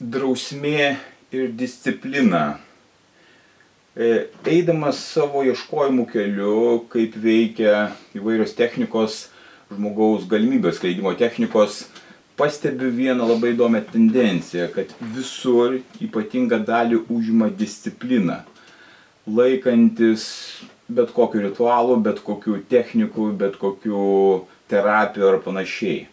Drausmė 0.00 0.96
ir 1.32 1.52
disciplina. 1.52 2.58
E, 3.94 4.30
eidamas 4.48 5.00
savo 5.12 5.42
ieškojimų 5.44 6.06
keliu, 6.08 6.58
kaip 6.92 7.16
veikia 7.20 7.90
įvairios 8.16 8.54
technikos, 8.56 9.26
žmogaus 9.70 10.24
galimybės 10.30 10.78
skleidimo 10.80 11.12
technikos, 11.20 11.84
pastebiu 12.40 12.88
vieną 12.96 13.28
labai 13.28 13.52
įdomią 13.52 13.82
tendenciją, 13.92 14.70
kad 14.72 14.92
visur 15.14 15.80
ypatingą 16.00 16.62
dalį 16.64 17.02
užima 17.12 17.50
disciplina. 17.52 18.40
Laikantis 19.28 20.24
bet 20.90 21.12
kokiu 21.14 21.44
ritualu, 21.44 21.98
bet 22.00 22.22
kokiu 22.24 22.62
techniku, 22.70 23.30
bet 23.36 23.58
kokiu 23.60 24.46
terapiju 24.70 25.28
ar 25.28 25.38
panašiai. 25.44 26.06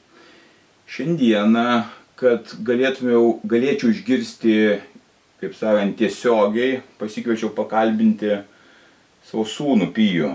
Šiandieną 0.87 1.83
kad 2.17 2.53
galėtumėjau, 2.65 3.25
galėčiau 3.45 3.91
išgirsti, 3.93 4.55
kaip 5.41 5.53
sakant, 5.57 5.97
tiesiogiai, 5.99 6.81
pasikviečiau 6.97 7.51
pakalbinti 7.53 8.39
savo 9.27 9.45
sūnų 9.45 9.91
Pijų, 9.93 10.31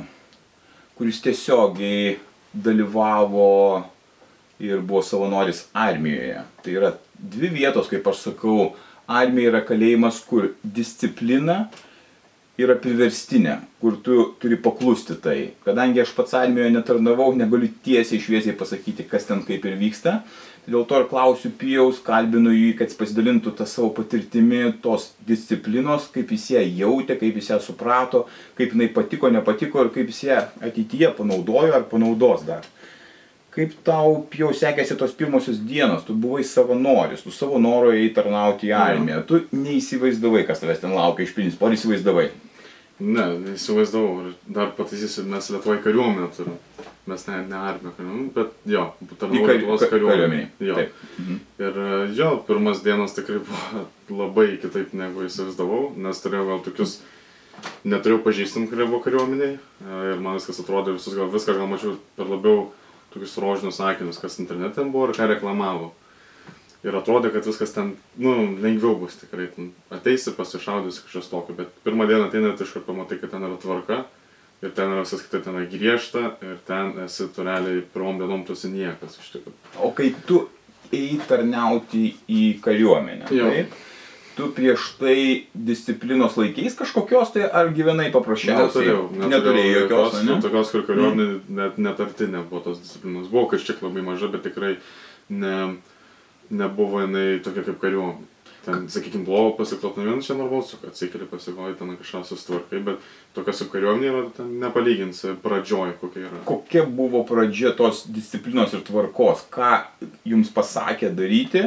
kuris 0.99 1.19
tiesiogiai 1.25 2.19
dalyvavo 2.53 3.83
ir 4.63 4.83
buvo 4.85 5.03
savanoris 5.03 5.65
armijoje. 5.75 6.45
Tai 6.63 6.77
yra 6.79 6.93
dvi 7.19 7.51
vietos, 7.57 7.89
kaip 7.91 8.07
aš 8.07 8.29
sakau, 8.29 8.73
armija 9.11 9.51
yra 9.51 9.63
kalėjimas, 9.67 10.21
kur 10.29 10.53
disciplina 10.63 11.65
yra 12.61 12.77
priverstinė, 12.77 13.57
kur 13.81 13.97
tu 14.05 14.17
turi 14.41 14.59
paklusti 14.61 15.17
tai. 15.23 15.37
Kadangi 15.65 16.03
aš 16.03 16.13
pats 16.17 16.35
armijoje 16.37 16.73
netarnavau, 16.75 17.31
negaliu 17.37 17.71
tiesiai 17.85 18.21
šviesiai 18.21 18.57
pasakyti, 18.59 19.09
kas 19.09 19.29
ten 19.29 19.41
kaip 19.47 19.65
ir 19.69 19.79
vyksta. 19.81 20.21
Dėl 20.63 20.85
to 20.87 21.01
ir 21.01 21.09
klausiu 21.11 21.51
Pijaus, 21.59 21.99
kalbinu 22.07 22.53
jį, 22.55 22.77
kad 22.79 22.93
jis 22.93 22.99
pasidalintų 23.01 23.51
tą 23.59 23.65
savo 23.67 23.89
patirtimi, 23.97 24.61
tos 24.85 25.09
disciplinos, 25.27 26.07
kaip 26.15 26.31
jis 26.31 26.45
ją 26.55 26.63
jautė, 26.85 27.17
kaip 27.19 27.41
jis 27.41 27.51
ją 27.51 27.59
suprato, 27.65 28.27
kaip 28.59 28.77
jinai 28.77 28.87
patiko, 28.95 29.33
nepatiko 29.35 29.83
ir 29.83 29.91
kaip 29.97 30.13
jis 30.13 30.23
ją 30.29 30.39
ateityje 30.63 31.11
panaudojo 31.19 31.75
ar 31.81 31.89
panaudos 31.91 32.47
dar. 32.47 32.69
Kaip 33.53 33.75
tau 33.85 34.23
jau 34.33 34.49
sekėsi 34.57 34.97
tos 34.97 35.13
pirmosios 35.17 35.59
dienos, 35.61 36.07
tu 36.07 36.15
buvai 36.17 36.41
savanoris, 36.49 37.21
tu 37.25 37.33
savo 37.35 37.59
noro 37.61 37.91
įtarnauti 37.93 38.71
į 38.71 38.77
armiją, 38.79 39.19
tu 39.29 39.43
neįsivaizdavai, 39.53 40.47
kas 40.49 40.63
tavęs 40.63 40.81
ten 40.81 40.95
laukia 40.97 41.27
iš 41.27 41.35
principo, 41.37 41.69
ar 41.69 41.77
įsivaizdavai? 41.77 42.31
Ne, 43.03 43.27
neįsivaizdavau, 43.43 44.33
dar 44.49 44.73
pataisysiu, 44.79 45.27
mes 45.29 45.51
Lietuvoje 45.53 45.83
kariuomenę 45.85 46.31
turim 46.37 46.57
mes 47.07 47.25
ne, 47.27 47.39
ne 47.51 47.57
armija 47.59 47.93
kariuomenė, 47.97 48.29
bet 48.37 48.69
jo, 48.71 48.85
tarnavau 49.19 49.49
Lietuvos 49.49 49.85
kariuomenė. 49.91 50.43
Jo. 50.63 50.85
Mhm. 51.19 51.41
Ir 51.63 51.81
e, 51.85 51.97
jo, 52.19 52.29
pirmas 52.47 52.83
dienas 52.85 53.17
tikrai 53.17 53.41
buvo 53.43 54.23
labai 54.23 54.53
kitaip 54.63 54.93
negu 54.99 55.27
įsivaizdavau, 55.27 55.89
nes 56.05 56.23
turėjau 56.23 56.47
gal 56.53 56.63
tokius, 56.67 57.01
neturėjau 57.83 58.23
pažįstamų, 58.27 58.71
kurie 58.71 58.87
buvo 58.87 59.03
kariuomeniai 59.07 59.57
e, 59.57 59.99
ir 60.13 60.23
man 60.23 60.39
viskas 60.39 60.63
atrodė, 60.63 60.95
visus 60.99 61.19
gal 61.19 61.33
viską 61.33 61.59
gal 61.59 61.71
mačiau 61.71 61.97
per 62.19 62.31
labiau 62.31 62.69
tokius 63.15 63.37
rožinius 63.43 63.79
sakinius, 63.81 64.19
kas 64.23 64.39
internete 64.43 64.85
buvo 64.85 65.09
ir 65.11 65.17
ką 65.19 65.29
reklamavo. 65.35 65.93
Ir 66.83 66.97
atrodė, 66.99 67.31
kad 67.31 67.47
viskas 67.47 67.71
ten, 67.77 67.93
nu, 68.19 68.33
lengviau 68.59 68.97
bus 68.99 69.15
tikrai. 69.21 69.47
Ateisi, 69.95 70.33
pasišaudysi 70.35 71.05
kažkas 71.05 71.29
tokio, 71.31 71.55
bet 71.55 71.71
pirmą 71.87 72.09
dieną 72.11 72.27
ateina 72.27 72.51
ir 72.51 72.65
iškart 72.65 72.89
pamatai, 72.89 73.21
kad 73.23 73.31
ten 73.31 73.45
yra 73.47 73.59
tvarka 73.63 74.01
ir 74.63 74.73
ten 74.75 74.91
yra 74.91 75.05
viskas 75.05 75.23
kitaip, 75.27 75.45
ten 75.47 75.61
yra 75.61 75.69
griežta 75.71 76.25
ir 76.43 76.59
ten 76.67 76.91
esi 77.05 77.29
tu 77.35 77.47
realiai 77.47 77.85
pirmom 77.95 78.19
dienom 78.19 78.43
tu 78.47 78.57
esi 78.59 78.71
niekas 78.75 79.15
iš 79.23 79.31
tikrųjų. 79.37 79.57
O 79.87 79.93
kai 79.95 80.11
tu 80.27 80.43
eini 80.93 81.23
tarnauti 81.29 82.17
į 82.31 82.43
kariuomenę, 82.67 83.31
Jo. 83.35 83.47
taip? 83.55 83.79
Tu 84.37 84.49
prieš 84.57 84.87
tai 84.97 85.17
disciplinos 85.53 86.39
laikys 86.41 86.77
kažkokios 86.79 87.35
tai 87.35 87.45
ar 87.45 87.69
gyvenai 87.77 88.09
paprasčiausiai? 88.15 88.87
Neturėjau, 88.89 89.29
Neturėjai 89.29 89.73
jokios, 89.75 90.19
nu, 90.23 90.29
ne? 90.31 90.41
tokios, 90.45 90.73
kur 90.73 90.85
kariuomenė 90.89 91.27
net 91.59 91.81
netarti 91.83 92.29
nebuvo 92.33 92.63
tos 92.65 92.81
disciplinos. 92.81 93.29
Buvo 93.33 93.51
kažkiek 93.53 93.83
labai 93.85 94.05
maža, 94.07 94.31
bet 94.33 94.47
tikrai 94.49 94.79
ne, 95.29 95.57
nebuvo 96.49 97.05
jinai 97.05 97.43
tokia 97.45 97.67
kaip 97.69 97.81
kariuomenė. 97.83 98.29
Ten, 98.63 98.85
sakykime, 98.87 99.25
blogo 99.27 99.57
pasiklot 99.59 99.97
nuo 99.99 100.05
vieno 100.07 100.23
čia 100.23 100.37
normalu, 100.39 100.63
kad 100.79 100.93
atsikeli 100.93 101.27
pasigoji 101.27 101.75
ten 101.81 101.97
kažką 101.99 102.21
susitvarkai, 102.29 102.79
bet 102.87 103.09
tokia 103.35 103.57
su 103.59 103.67
kariuomenė 103.73 104.11
yra, 104.13 104.21
ten 104.37 104.53
nepalyginsi 104.63 105.35
pradžioj 105.43 105.97
kokia 105.99 106.29
yra. 106.29 106.43
Kokia 106.47 106.85
buvo 106.87 107.25
pradžia 107.27 107.75
tos 107.75 108.05
disciplinos 108.07 108.73
ir 108.79 108.85
tvarkos? 108.87 109.43
Ką 109.51 109.73
jums 110.31 110.53
pasakė 110.55 111.11
daryti? 111.11 111.67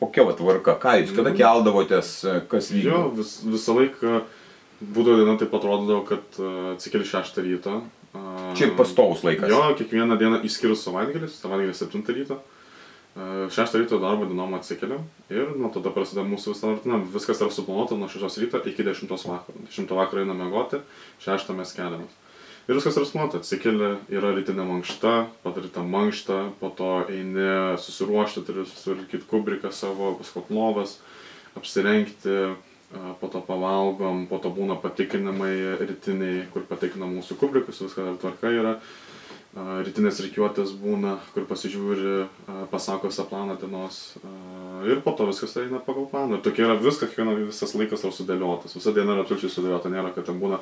Kokia 0.00 0.24
va 0.28 0.32
tvarka? 0.38 0.76
Ką 0.78 0.92
jūs, 1.02 1.14
kada 1.16 1.30
Mhm. 1.32 1.38
keldavotės, 1.40 2.10
kas 2.48 2.70
vyko? 2.70 2.88
Jo, 2.88 3.00
vis, 3.16 3.32
visą 3.44 3.74
laiką 3.74 4.20
būdavo 4.94 5.16
diena 5.24 5.38
taip 5.40 5.54
atrodydavo, 5.58 6.04
kad 6.06 6.38
uh, 6.38 6.74
atsikeli 6.76 7.04
6 7.04 7.40
ryto. 7.42 7.80
Čia 8.56 8.70
pastovus 8.78 9.20
laikas. 9.26 9.50
Jo, 9.50 9.74
kiekvieną 9.78 10.16
dieną 10.18 10.38
išskyrus 10.46 10.80
savaitgalis, 10.86 11.34
savaitgalis 11.42 11.82
7 11.82 12.02
ryto. 12.14 12.38
Uh, 13.18 13.48
6 13.50 13.74
ryto 13.74 13.98
darbo 13.98 14.24
dienom 14.30 14.54
atsikeliam 14.54 15.02
ir 15.30 15.50
nuo 15.58 15.68
tada 15.74 15.90
prasideda 15.90 16.22
mūsų 16.30 16.54
visa 16.54 16.70
rutina. 16.70 17.00
Viskas 17.14 17.40
yra 17.42 17.50
suplanuota 17.50 17.98
nuo 17.98 18.06
6 18.08 18.38
ryto 18.44 18.62
iki 18.70 18.82
10 18.86 19.10
vakaro. 19.10 19.58
10 19.66 19.90
vakaro 19.98 20.22
einame 20.22 20.46
mėgoti, 20.46 20.78
6 21.26 21.54
mes 21.58 21.74
keliamės. 21.74 22.14
Ir 22.68 22.76
viskas 22.76 22.98
yra 23.00 23.06
suplanuota. 23.08 23.38
Atsikeli, 23.40 23.94
yra 24.12 24.34
rytinė 24.36 24.66
mankšta, 24.68 25.12
padaryta 25.40 25.80
mankšta, 25.88 26.34
po 26.60 26.68
to 26.76 26.90
eini 27.08 27.46
susiruošti, 27.80 28.42
turi 28.44 28.66
susirikyti 28.68 29.24
kubriką 29.30 29.70
savo, 29.72 30.10
paskot 30.18 30.50
lovas, 30.52 30.98
apsirengti, 31.56 32.34
po 32.92 33.30
to 33.32 33.40
pavalgom, 33.44 34.26
po 34.28 34.36
to 34.44 34.52
būna 34.52 34.76
patikrinimai 34.82 35.54
rytiniai, 35.80 36.42
kur 36.52 36.68
patikrina 36.68 37.08
mūsų 37.08 37.38
kubrikus, 37.40 37.80
viskas 37.86 38.04
ar 38.04 38.20
tvarka 38.20 38.52
yra. 38.52 38.76
Rytinės 39.56 40.20
reikiuotės 40.26 40.74
būna, 40.76 41.14
kur 41.32 41.48
pasižiūri, 41.48 42.28
pasako 42.68 43.08
visą 43.08 43.24
planą 43.26 43.56
dienos 43.58 44.18
ir 44.84 45.00
po 45.02 45.16
to 45.16 45.24
viskas 45.32 45.56
eina 45.64 45.80
pagal 45.82 46.04
planą. 46.12 46.36
Ir 46.36 46.44
tokia 46.44 46.68
yra 46.68 46.76
viskas, 46.78 47.08
kiekviena 47.08 47.32
visas 47.40 47.72
laikas 47.74 48.04
yra 48.04 48.12
sudėliotas, 48.14 48.76
visa 48.76 48.92
diena 48.92 49.16
yra 49.16 49.24
absoliučiai 49.24 49.56
sudėliota, 49.56 49.90
nėra, 49.90 50.12
kad 50.12 50.28
ten 50.28 50.36
būna 50.38 50.60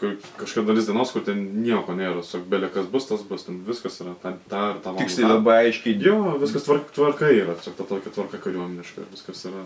kur- 0.00 0.16
kažkokia 0.40 0.66
dalis 0.68 0.86
dienos, 0.90 1.12
kur 1.14 1.24
ten 1.26 1.40
nieko 1.64 1.94
nėra, 1.96 2.20
tiesiog 2.22 2.44
belė 2.52 2.70
kas 2.74 2.86
bus, 2.92 3.08
tas 3.08 3.22
bus, 3.26 3.46
ten 3.48 3.62
viskas 3.66 3.98
yra, 4.04 4.14
ta, 4.22 4.34
ta 4.50 4.62
ir 4.74 4.78
ta. 4.84 4.94
Tiksliai 4.98 5.30
labai 5.32 5.56
aiškiai. 5.66 5.96
Jo, 6.02 6.18
viskas 6.42 6.66
tvark, 6.68 6.92
tvarka 6.96 7.30
yra, 7.32 7.56
tiesiog 7.58 7.76
ta 7.78 7.88
tokia 7.94 8.12
tvarka 8.14 8.40
kariuomeniška 8.44 9.04
ir 9.04 9.10
viskas 9.14 9.44
yra. 9.50 9.64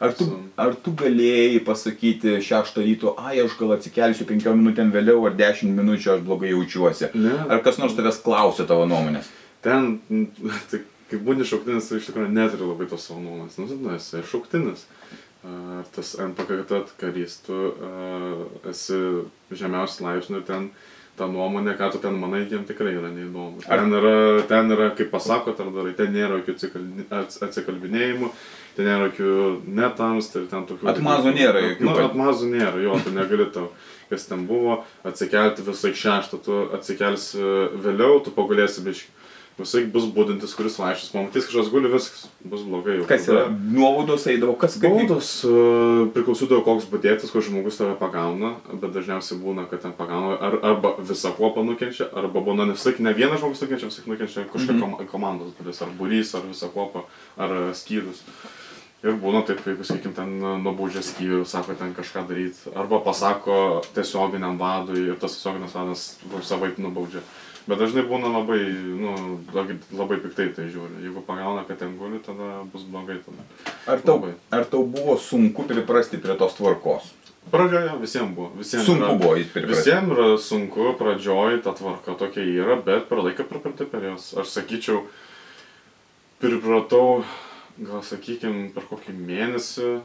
Ar 0.00 0.14
tu, 0.16 0.24
ar 0.56 0.72
tu 0.80 0.94
galėjai 0.96 1.58
pasakyti 1.64 2.38
šeštą 2.40 2.80
ryto, 2.86 3.10
ai 3.20 3.34
aš 3.42 3.52
gal 3.58 3.74
atsikelsiu 3.76 4.24
penkiom 4.30 4.56
minutėm 4.56 4.88
vėliau 4.94 5.26
ar 5.28 5.34
dešimt 5.36 5.76
minučių 5.76 6.14
aš 6.14 6.22
blogai 6.24 6.54
jaučiuosi? 6.54 7.10
Ne. 7.20 7.34
Ar 7.52 7.60
kas 7.66 7.76
nors 7.82 7.92
tavęs 7.98 8.22
klausė 8.24 8.64
tavo 8.70 8.86
nuomonės? 8.88 9.28
Ten, 9.60 9.98
tai, 10.70 10.80
kai 11.10 11.20
būni 11.20 11.44
šauktinis, 11.44 11.90
tai 11.90 12.00
iš 12.00 12.08
tikrųjų 12.08 12.32
neturi 12.32 12.64
labai 12.70 12.88
tos 12.88 13.04
savo 13.10 13.20
nuomonės. 13.20 13.58
Nu, 13.60 13.68
tu 13.68 13.92
esi 13.92 14.22
šauktinis. 14.30 14.86
Ar 15.40 15.86
tas 15.94 16.14
NPKT 16.20 16.80
karys, 17.00 17.38
tu 17.46 17.54
uh, 17.56 18.42
esi 18.68 18.98
žemiausias 19.56 20.02
laipsnių 20.04 20.42
ir 20.42 20.48
ten 20.48 20.66
ta 21.16 21.26
nuomonė, 21.28 21.74
ką 21.76 21.90
tu 21.92 21.98
ten 22.00 22.14
manai, 22.20 22.42
jiem 22.48 22.62
tikrai 22.68 22.92
yra 22.96 23.08
neįdomu. 23.12 23.60
Ten 23.64 23.92
yra, 23.96 24.12
ten 24.48 24.72
yra 24.72 24.90
kaip 24.96 25.10
pasako, 25.12 25.52
ar 25.56 25.70
darai, 25.74 25.94
ten 25.96 26.12
nėra 26.14 26.38
jokių 26.40 26.54
atsikal- 26.54 26.86
ats- 27.22 27.40
atsikalbinėjimų, 27.44 28.28
ten 28.76 28.88
nėra 28.88 29.08
jokių 29.10 29.32
netams, 29.80 30.30
tai 30.32 30.44
ten 30.52 30.64
tokių... 30.68 30.88
Atmazų 30.94 31.34
nėra 31.36 31.64
jokių, 31.66 31.88
Nu, 31.88 31.96
atmazų 32.04 32.50
nėra, 32.54 32.76
jo, 32.84 32.96
tu 33.04 33.12
negali 33.16 33.48
tau, 33.52 33.66
kas 34.12 34.24
ten 34.30 34.46
buvo, 34.48 34.78
atsikelti 35.08 35.64
visai 35.66 35.92
šeštą, 36.04 36.40
tu 36.44 36.60
atsikelsi 36.78 37.40
vėliau, 37.84 38.20
tu 38.24 38.32
pagulėsi 38.36 38.84
biški. 38.86 39.12
Visai 39.60 39.82
bus 39.92 40.06
būdintis, 40.14 40.54
kuris 40.56 40.78
vaikščios, 40.80 41.10
pamatys 41.12 41.46
kažkas 41.50 41.70
guli, 41.72 41.90
viskas 41.92 42.26
bus 42.42 42.62
blogai. 42.64 42.96
jau 42.98 43.06
Kas 43.10 43.26
yra? 43.28 43.42
Nuovodos 43.50 44.24
eidavo, 44.32 44.54
kas 44.60 44.78
kaip 44.80 44.88
vyko? 44.88 45.02
Baudos 45.04 45.32
uh, 45.44 46.06
priklausydavo 46.14 46.62
koks 46.66 46.88
būdėtis, 46.92 47.32
kur 47.34 47.44
žmogus 47.44 47.76
tave 47.80 47.96
pagauna, 48.00 48.54
bet 48.72 48.94
dažniausiai 48.96 49.40
būna, 49.42 49.66
kad 49.70 49.84
ten 49.84 49.92
pagauna 49.98 50.38
ar, 50.40 50.56
arba 50.72 50.94
visą 50.98 51.34
kuopą 51.36 51.64
nukenčia, 51.68 52.08
arba 52.16 52.42
būna 52.46 52.70
nesak, 52.72 53.02
ne 53.04 53.12
vienas 53.16 53.42
žmogus 53.42 53.60
nukenčia, 53.66 53.92
tik 53.92 54.08
nukenčia 54.10 54.46
kažkokia 54.48 54.78
Mhm. 54.80 54.96
kom 54.96 55.12
komandos 55.12 55.52
dalis, 55.60 55.82
ar 55.84 55.92
būrys, 56.00 56.34
ar 56.34 56.48
visą 56.48 56.72
kuopą, 56.72 57.04
ar 57.36 57.50
uh, 57.50 57.70
skyrius. 57.76 58.24
Ir 59.00 59.14
būna 59.16 59.40
taip, 59.48 59.62
jeigu, 59.64 59.80
sakykim, 59.80 60.12
ten 60.12 60.34
nubaudžia 60.60 61.00
skyrių, 61.00 61.44
sako 61.48 61.72
ten 61.80 61.94
kažką 61.96 62.26
daryti, 62.28 62.68
arba 62.76 62.98
pasako 63.00 63.80
tiesioginiam 63.96 64.58
vadui 64.60 65.06
ir 65.08 65.16
tas 65.16 65.38
tiesioginis 65.38 65.72
vadas 65.72 66.02
savaip 66.44 66.76
nubaudžia. 66.76 67.22
Bet 67.70 67.78
dažnai 67.78 68.02
būna 68.02 68.32
labai, 68.34 68.58
nu, 68.98 69.12
labai 69.94 70.16
piktai 70.18 70.48
tai 70.56 70.64
žiūri. 70.72 71.04
Jeigu 71.04 71.22
pagauna, 71.22 71.62
kad 71.68 71.78
ten 71.78 71.92
guli, 72.00 72.18
tada 72.24 72.64
bus 72.72 72.82
blogai. 72.82 73.20
Tada. 73.22 73.46
Ar 73.86 74.02
tau, 74.02 74.16
Labai. 74.18 74.32
ar 74.58 74.66
tau 74.72 74.82
buvo 74.90 75.14
sunku 75.14 75.68
priprasti 75.68 76.18
prie 76.18 76.34
tos 76.40 76.58
tvarkos? 76.58 77.12
Pradžioje 77.54 77.94
visiems 78.02 78.34
buvo. 78.34 78.50
Visiems 78.58 78.90
Sunku 78.90 79.06
yra, 79.06 79.14
buvo 79.22 79.38
priprasti. 79.38 79.70
Visiems 79.70 80.14
yra 80.16 80.26
sunku, 80.42 80.90
pradžioj 80.98 81.62
ta 81.62 81.76
tvarka 81.78 82.18
tokia 82.18 82.42
yra, 82.42 82.80
bet 82.82 83.06
per 83.06 83.22
laiką 83.22 83.46
pripranti 83.46 83.86
per 83.86 84.10
jos. 84.10 84.32
Aš 84.42 84.50
sakyčiau, 84.58 85.04
pripratau, 86.42 87.22
gal 87.78 88.02
sakykim, 88.02 88.72
per 88.74 88.90
kokį 88.90 89.14
mėnesį 89.14 90.00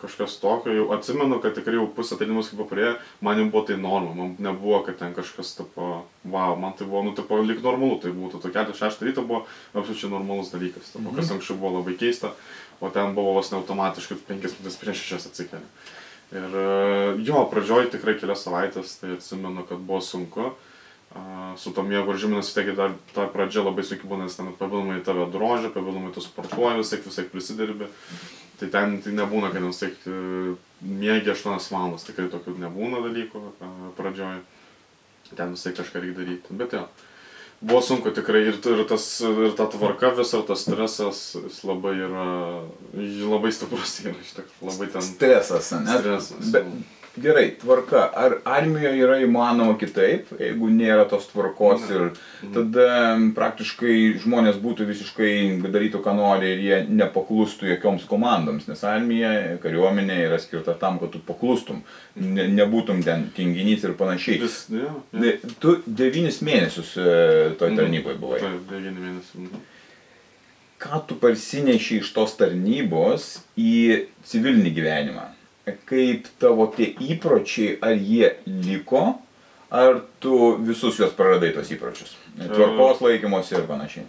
kažkas 0.00 0.40
tokio, 0.40 0.72
jau 0.74 0.86
atsimenu, 0.96 1.38
kad 1.44 1.54
tikrai 1.54 1.76
jau 1.78 1.86
pusę 1.94 2.16
atėjimus 2.16 2.50
kaip 2.50 2.64
papriejo, 2.64 2.94
man 3.22 3.38
jau 3.38 3.50
buvo 3.52 3.66
tai 3.68 3.76
norma, 3.78 4.14
man 4.16 4.32
nebuvo, 4.40 4.80
kad 4.86 4.96
ten 5.00 5.12
kažkas, 5.16 5.52
tipo, 5.58 6.00
wow, 6.32 6.56
man 6.58 6.74
tai 6.78 6.88
buvo, 6.88 7.02
nu, 7.06 7.14
tipo, 7.16 7.38
lyg 7.44 7.62
normalu 7.64 8.00
tai 8.02 8.12
būtų, 8.16 8.42
kelti 8.54 8.76
šeštą 8.78 9.08
ryto 9.08 9.24
buvo 9.26 9.44
absoliučiai 9.74 10.12
normalus 10.12 10.52
dalykas, 10.54 10.92
tipo, 10.94 11.14
kas 11.16 11.32
anksčiau 11.34 11.58
buvo 11.60 11.80
labai 11.80 11.96
keista, 12.00 12.32
o 12.80 12.90
ten 12.94 13.14
buvo 13.16 13.36
vos 13.38 13.52
ne 13.52 13.60
automatiškai 13.60 14.20
penkias 14.28 14.56
minutės 14.58 14.80
prieš 14.80 15.04
šešias 15.04 15.30
atsikeli. 15.30 15.66
Ir 16.30 16.58
e, 16.62 16.66
jo, 17.26 17.44
pradžioj 17.50 17.90
tikrai 17.94 18.14
kelias 18.18 18.44
savaitės, 18.46 18.98
tai 19.00 19.16
atsimenu, 19.18 19.66
kad 19.68 19.82
buvo 19.82 20.02
sunku. 20.04 20.52
Su 21.58 21.72
to 21.74 21.82
miego 21.82 22.12
režimu, 22.14 22.36
nes 22.38 22.46
vis 22.46 22.54
tiek 22.54 22.68
dar 22.78 22.92
ta 23.10 23.24
pradžia 23.26 23.64
labai 23.66 23.82
sunki 23.82 24.06
būna, 24.06 24.28
nes 24.28 24.36
ten 24.38 24.52
papildomai 24.54 25.00
tave 25.02 25.24
drožia, 25.32 25.72
papildomai 25.74 26.12
tu 26.14 26.22
sportuoji, 26.22 26.78
vis 26.78 26.92
tiek 26.92 27.02
vis 27.02 27.18
tiek 27.18 27.32
prisidirbi. 27.32 27.88
Tai 28.60 28.68
ten 28.70 28.94
tai 29.02 29.16
nebūna, 29.18 29.50
kad 29.50 29.66
vis 29.66 29.82
tiek 29.82 30.06
e, 30.06 30.54
miegi 30.86 31.32
8 31.34 31.58
valandas, 31.74 32.06
tikrai 32.06 32.28
tokių 32.30 32.54
nebūna 32.62 33.02
dalykų 33.08 33.42
pradžioj. 33.98 34.38
Ten 35.36 35.54
vis 35.54 35.64
tiek 35.66 35.76
kažką 35.78 36.02
reikia 36.02 36.18
daryti. 36.18 36.56
Bet 36.60 36.74
jo, 36.76 36.84
buvo 37.60 37.82
sunku 37.84 38.12
tikrai 38.16 38.42
ir, 38.48 38.60
ir, 38.72 38.84
tas, 38.88 39.06
ir 39.24 39.52
ta 39.58 39.68
tvarka 39.70 40.12
visa, 40.16 40.40
tas 40.48 40.64
stresas, 40.66 41.20
jis 41.36 41.60
labai 41.68 41.94
yra, 42.06 42.28
labai 43.30 43.52
stiprus 43.54 43.98
yra, 44.04 44.16
tikrųjų, 44.40 44.70
labai 44.70 44.88
ten 44.94 45.06
Stresas, 45.06 45.70
ne? 45.76 45.98
stresas. 46.00 46.50
Bet, 46.54 46.72
gerai, 47.22 47.50
tvarka. 47.60 48.02
Ar 48.16 48.34
armijoje 48.44 48.98
yra 49.04 49.16
įmanoma 49.24 49.74
kitaip, 49.80 50.28
jeigu 50.40 50.68
nėra 50.72 51.04
tos 51.10 51.26
tvarkos 51.30 51.86
ir 51.92 52.10
tada 52.54 52.86
m, 53.16 53.30
praktiškai 53.36 53.96
žmonės 54.24 54.58
būtų 54.62 54.86
visiškai 54.88 55.32
darytų, 55.70 56.00
ką 56.04 56.14
nori 56.18 56.52
ir 56.54 56.62
jie 56.66 56.78
nepaklustų 57.00 57.70
jokioms 57.74 58.06
komandoms, 58.10 58.68
nes 58.70 58.84
armija, 58.88 59.32
kariuomenė 59.62 60.20
yra 60.28 60.38
skirta 60.42 60.74
tam, 60.80 60.98
kad 61.02 61.12
tu 61.14 61.20
paklustum, 61.28 61.82
ne, 62.16 62.46
nebūtum 62.56 63.02
ten 63.06 63.28
tinginys 63.36 63.84
ir 63.88 63.96
panašiai. 64.00 64.38
Vis, 64.44 64.62
jo. 64.72 64.92
Ne, 65.12 65.36
Tu 65.60 65.76
devynis 65.86 66.40
mėnesius 66.46 66.94
e, 66.96 67.10
toj 67.60 67.70
Mhm. 67.70 67.76
tarnyboje 67.82 68.16
buvai. 68.22 68.40
Taip, 68.40 68.62
devyni 68.70 68.96
mėnesiai. 69.00 69.44
mhm. 69.48 69.68
Ką 70.80 71.02
tu 71.06 71.14
parsineši 71.20 71.98
iš 72.00 72.08
tos 72.16 72.32
tarnybos 72.40 73.26
į 73.60 74.06
civilinį 74.24 74.70
gyvenimą? 74.78 75.26
Kaip 75.86 76.28
tavo 76.40 76.66
tie 76.74 76.88
įpročiai, 77.12 77.76
ar 77.84 77.92
jie 77.94 78.32
liko, 78.46 79.18
ar 79.70 80.00
tu 80.22 80.56
visus 80.64 80.98
juos 80.98 81.12
praradai 81.14 81.52
tos 81.54 81.70
įpročius? 81.74 82.16
Tvarkos 82.40 83.02
laikymosi 83.04 83.58
ir 83.58 83.68
panašiai. 83.68 84.08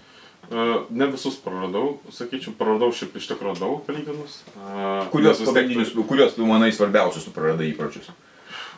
E, 0.52 0.66
Ne 0.90 1.08
visus 1.12 1.38
praradau, 1.44 2.00
sakyčiau, 2.12 2.56
praradau 2.58 2.92
šiaip 2.96 3.16
iš 3.20 3.30
tikrųjų 3.34 3.60
daug 3.60 3.86
palyginus. 3.88 4.42
E, 4.56 4.90
vis 5.44 5.54
tiek 5.54 5.70
kuriuos 6.10 6.36
tu 6.36 6.48
manai 6.50 6.72
svarbiausius 6.76 7.28
tu 7.28 7.36
praradai 7.36 7.70
įpročius? 7.72 8.10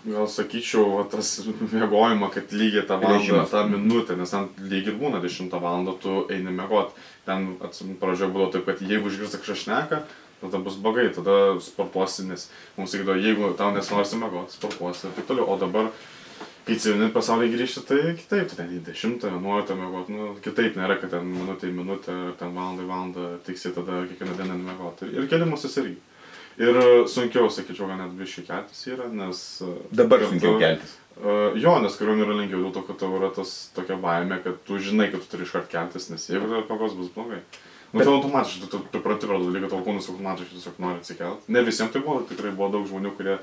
Gal 0.04 0.28
sakyčiau, 0.28 1.06
tas 1.08 1.38
mėgojimą, 1.78 2.28
kad 2.34 2.52
lygiai 2.52 2.84
tą 2.90 2.98
valandą, 3.00 3.46
tą 3.48 3.64
minutę, 3.72 4.18
nes 4.20 4.34
ten 4.36 4.50
lygiai 4.60 4.92
ir 4.92 5.00
būna 5.00 5.22
10 5.24 5.56
valandą, 5.56 5.96
tu 6.04 6.25
eini 6.34 6.52
mėgot. 6.52 6.92
Ten 7.24 7.54
atsimenu, 7.64 7.96
pradžioje 8.02 8.34
buvo 8.36 8.50
taip, 8.52 8.66
kad 8.68 8.84
jeigu 8.84 9.08
išgirsta 9.08 9.40
kažką 9.40 9.56
šneka, 9.62 10.02
tada 10.44 10.62
bus 10.66 10.75
blogai, 10.84 11.07
tada 11.16 11.36
sportuosi, 11.63 12.25
nes 12.30 12.48
mums 12.78 12.94
sakydavo, 12.94 13.18
jeigu 13.24 13.51
tau 13.60 13.72
nesinori 13.75 14.19
mėgot, 14.22 14.54
sportuosi 14.57 15.07
ir 15.10 15.16
taip 15.18 15.30
toliau. 15.31 15.48
O 15.54 15.57
dabar, 15.62 15.90
kai 16.68 16.78
civilinį 16.80 17.12
pasaulį 17.16 17.51
grįžti, 17.56 17.84
tai 17.90 18.00
kitaip, 18.19 18.48
tu 18.51 18.57
ten 18.60 18.72
į 18.72 18.81
10, 18.88 19.19
11 19.28 19.78
mėgot, 19.81 20.10
nu, 20.13 20.31
kitaip 20.45 20.80
nėra, 20.80 20.98
kad 21.01 21.13
ten 21.18 21.28
minutė 21.34 21.69
į 21.72 21.75
minutę, 21.81 22.16
ar 22.30 22.34
ten 22.40 22.56
valandą 22.56 22.86
į 22.86 22.90
valandą, 22.94 23.30
tiksi 23.48 23.74
tada 23.75 24.04
kiekvieną 24.10 24.38
dieną 24.40 24.57
mėgot. 24.68 25.06
Ir, 25.07 25.16
ir 25.24 25.30
kelimasis 25.31 25.78
irgi. 25.84 26.00
Ir 26.62 26.78
sunkiau, 27.10 27.48
sakyčiau, 27.50 27.88
gal 27.89 27.98
net 28.04 28.12
biškai 28.19 28.44
keltis 28.46 28.84
yra, 28.94 29.07
nes... 29.10 29.39
e, 29.66 29.72
Dabar 29.98 30.22
kad 30.22 30.30
sunkiau 30.36 30.54
tu- 30.54 30.62
keltis. 30.62 31.00
Uh, 31.13 31.54
jo, 31.62 31.75
nes 31.81 31.94
kariuomenė 31.94 32.25
yra 32.25 32.36
lengviau, 32.39 32.62
dėl 32.63 32.72
to, 32.74 32.81
kad 32.88 32.98
tau 32.98 33.12
yra 33.19 33.28
tas 33.36 33.50
tokia 33.75 34.00
baimė, 34.01 34.39
kad 34.42 34.56
tu 34.66 34.80
žinai, 34.81 35.12
kad 35.13 35.22
tu 35.22 35.28
turi 35.30 35.46
iškart 35.46 35.68
keltis, 35.69 36.07
nes 36.10 36.24
jeigu 36.25 36.48
tave 36.50 36.63
pagos 36.66 36.96
bus 36.98 37.12
blogai. 37.13 37.38
Nu, 37.94 38.00
Bet- 38.00 38.07
tai 38.07 38.16
automatiškai, 38.16 38.69
tu, 38.72 38.80
pripranti 38.90 39.28
prie 39.30 39.38
to 39.38 39.51
dalyko, 39.51 39.68
tavo 39.69 39.84
kūnas 39.86 40.07
automatiškai 40.10 40.56
tiesiog 40.57 40.80
nori 40.81 40.98
atsikelt. 40.98 41.44
Ne 41.48 41.62
visiems 41.62 41.92
tai 41.94 42.01
buvo, 42.01 42.24
tikrai 42.25 42.51
buvo 42.57 42.72
daug 42.74 42.88
žmonių, 42.90 43.12
kurie 43.19 43.36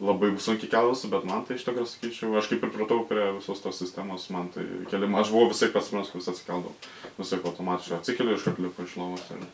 labai 0.00 0.28
sunkiai 0.36 0.68
keldavosi, 0.68 1.08
bet 1.08 1.24
man 1.24 1.44
tai 1.48 1.56
iš 1.56 1.62
tikrųjų 1.64 1.88
sakyčiau, 1.88 2.34
aš 2.36 2.50
kaip 2.50 2.64
ir 2.66 2.72
pratau 2.74 2.98
prie 3.08 3.30
visos 3.38 3.62
tos 3.64 3.78
sistemos, 3.80 4.26
man 4.28 4.50
tai 4.52 4.66
keliama, 4.90 5.22
aš 5.22 5.30
buvau 5.32 5.48
visai 5.54 5.70
pats 5.72 5.88
pirmas, 5.88 6.10
kuris 6.12 6.28
atsikeldavau. 6.28 6.74
Visai 7.16 7.38
automatiškai 7.40 7.96
atsikeliu, 7.96 8.34
iškart 8.36 8.58
lipu 8.60 8.84
iš 8.84 8.92
lovos. 9.00 9.22
Ir... 9.32 9.46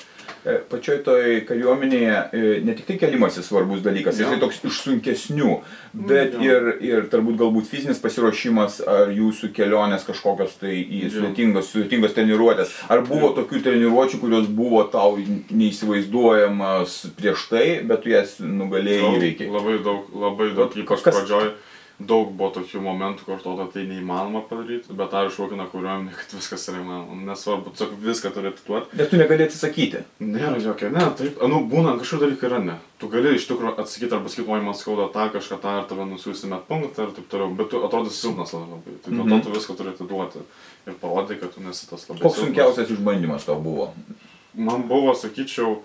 E, 0.43 0.56
Pačioj 0.73 0.99
toj 1.06 1.37
kariuomenėje 1.47 2.17
e, 2.35 2.41
ne 2.67 2.75
tik 2.75 2.89
tai 2.89 2.97
kelimasis 3.05 3.47
svarbus 3.47 3.85
dalykas, 3.87 4.19
Jo. 4.19 4.27
jisai 4.33 4.41
toks 4.43 4.59
iš 4.67 4.81
sunkesnių, 4.83 5.53
bet 6.11 6.35
jo. 6.35 6.43
ir, 6.43 6.69
ir 6.91 7.06
turbūt 7.12 7.38
galbūt 7.38 7.71
fizinis 7.71 8.03
pasiruošimas, 8.03 8.81
ar 8.83 9.15
jūsų 9.15 9.53
kelionės 9.55 10.09
kažkokios 10.11 10.59
tai 10.59 10.75
į 10.83 11.05
Jo. 11.05 11.12
sudėtingos, 11.21 11.71
sudėtingos 11.71 12.19
treniruotės. 12.19 12.75
Ar 12.91 13.05
buvo 13.06 13.31
Jo. 13.31 13.37
tokių 13.38 13.62
treniruočių, 13.69 14.19
kurios 14.25 14.50
buvo 14.50 14.83
tau 14.91 15.15
neįsivaizduojamas 15.23 16.99
prieš 17.19 17.47
tai, 17.53 17.65
bet 17.87 18.03
tu 18.03 18.11
jas 18.11 18.37
nugalėjai 18.43 19.06
Daug, 19.06 19.17
įveikiai? 19.21 19.50
Labai 19.55 19.79
daug, 19.87 20.11
labai 20.11 20.31
daug, 20.38 20.56
Vat 20.56 20.76
ypač 20.76 21.02
kas- 21.02 21.14
pradžioj, 21.14 21.52
daug 22.02 22.32
buvo 22.34 22.50
tokių 22.50 22.81
momentų, 22.82 23.25
kur 23.25 23.34
atrodo 23.37 23.67
tai 23.70 23.84
neįmanoma 23.87 24.40
padaryti, 24.49 24.90
bet 24.96 25.12
ar 25.14 25.29
išmokina 25.29 25.69
kariuomenė, 25.70 26.11
kad 26.17 26.32
viskas 26.34 26.64
yra 26.69 26.81
įmanoma. 26.82 27.19
Nesvarbu, 27.29 27.70
tiesiog 27.70 27.93
viską 28.02 28.32
turi 28.34 28.49
atiduoti. 28.50 28.96
Nes 28.99 29.08
tu 29.12 29.17
negali 29.20 29.44
atsisakyti. 29.46 30.00
Nėra 30.20 30.58
jokio, 30.64 30.90
ne, 30.90 31.05
taip, 31.20 31.38
nu, 31.46 31.61
būna 31.70 31.94
kažkokie 32.00 32.25
dalykai 32.25 32.49
yra 32.50 32.58
ne. 32.64 32.79
Tu 32.99 33.06
gali 33.12 33.34
iš 33.37 33.46
tikrųjų 33.46 33.76
atsakyti 33.79 34.12
arba 34.18 34.28
sakyti, 34.33 34.50
oi 34.50 34.61
man 34.66 34.75
skauda 34.75 35.07
tą 35.14 35.28
kažką 35.37 35.61
tą 35.62 35.76
ir 35.78 35.87
tave 35.92 36.09
nusiųsti 36.11 36.50
met 36.50 36.66
punktą 36.66 37.07
ir 37.07 37.14
taip 37.21 37.28
toliau, 37.30 37.54
bet 37.54 37.71
tu 37.71 37.85
atrodo 37.87 38.11
silpnas 38.11 38.52
labai. 38.57 38.99
Tai 39.04 39.12
dėl 39.12 39.23
Mhm. 39.25 39.42
to 39.42 39.50
tu 39.52 39.59
viską 39.59 39.76
turi 39.76 39.92
atiduoti 39.95 40.42
ir 40.88 40.95
parodai, 40.95 41.38
kad 41.38 41.54
tu 41.54 41.61
nesi 41.61 41.87
tas 41.88 42.09
labai 42.09 42.23
Koks 42.23 42.38
sunkiausias 42.42 42.90
išbandymas 42.90 43.45
tau 43.47 43.61
buvo? 43.62 43.92
Man 44.57 44.88
buvo, 44.88 45.14
sakyčiau, 45.14 45.78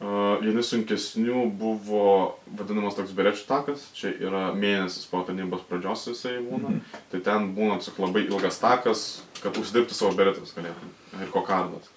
vieni 0.00 0.62
sunkesnių 0.64 1.42
buvo 1.60 2.36
vadinamas 2.56 2.96
toks 2.96 3.12
berečių 3.12 3.44
takas, 3.48 3.82
čia 3.94 4.14
yra 4.16 4.46
mėnesis 4.56 5.04
po 5.10 5.20
tarnybos 5.28 5.66
pradžios 5.68 6.06
jisai 6.08 6.38
būna, 6.40 6.70
Mhm. 6.70 6.80
tai 7.12 7.20
ten 7.20 7.54
būna 7.54 7.76
tiesiog 7.80 7.98
labai 8.06 8.22
ilgas 8.26 8.58
takas, 8.60 9.22
kad 9.42 9.52
uždirbti 9.56 9.92
savo 9.94 10.12
beretus 10.16 10.54
galėtum 10.56 10.88
ir 11.20 11.28
kokardas. 11.28 11.88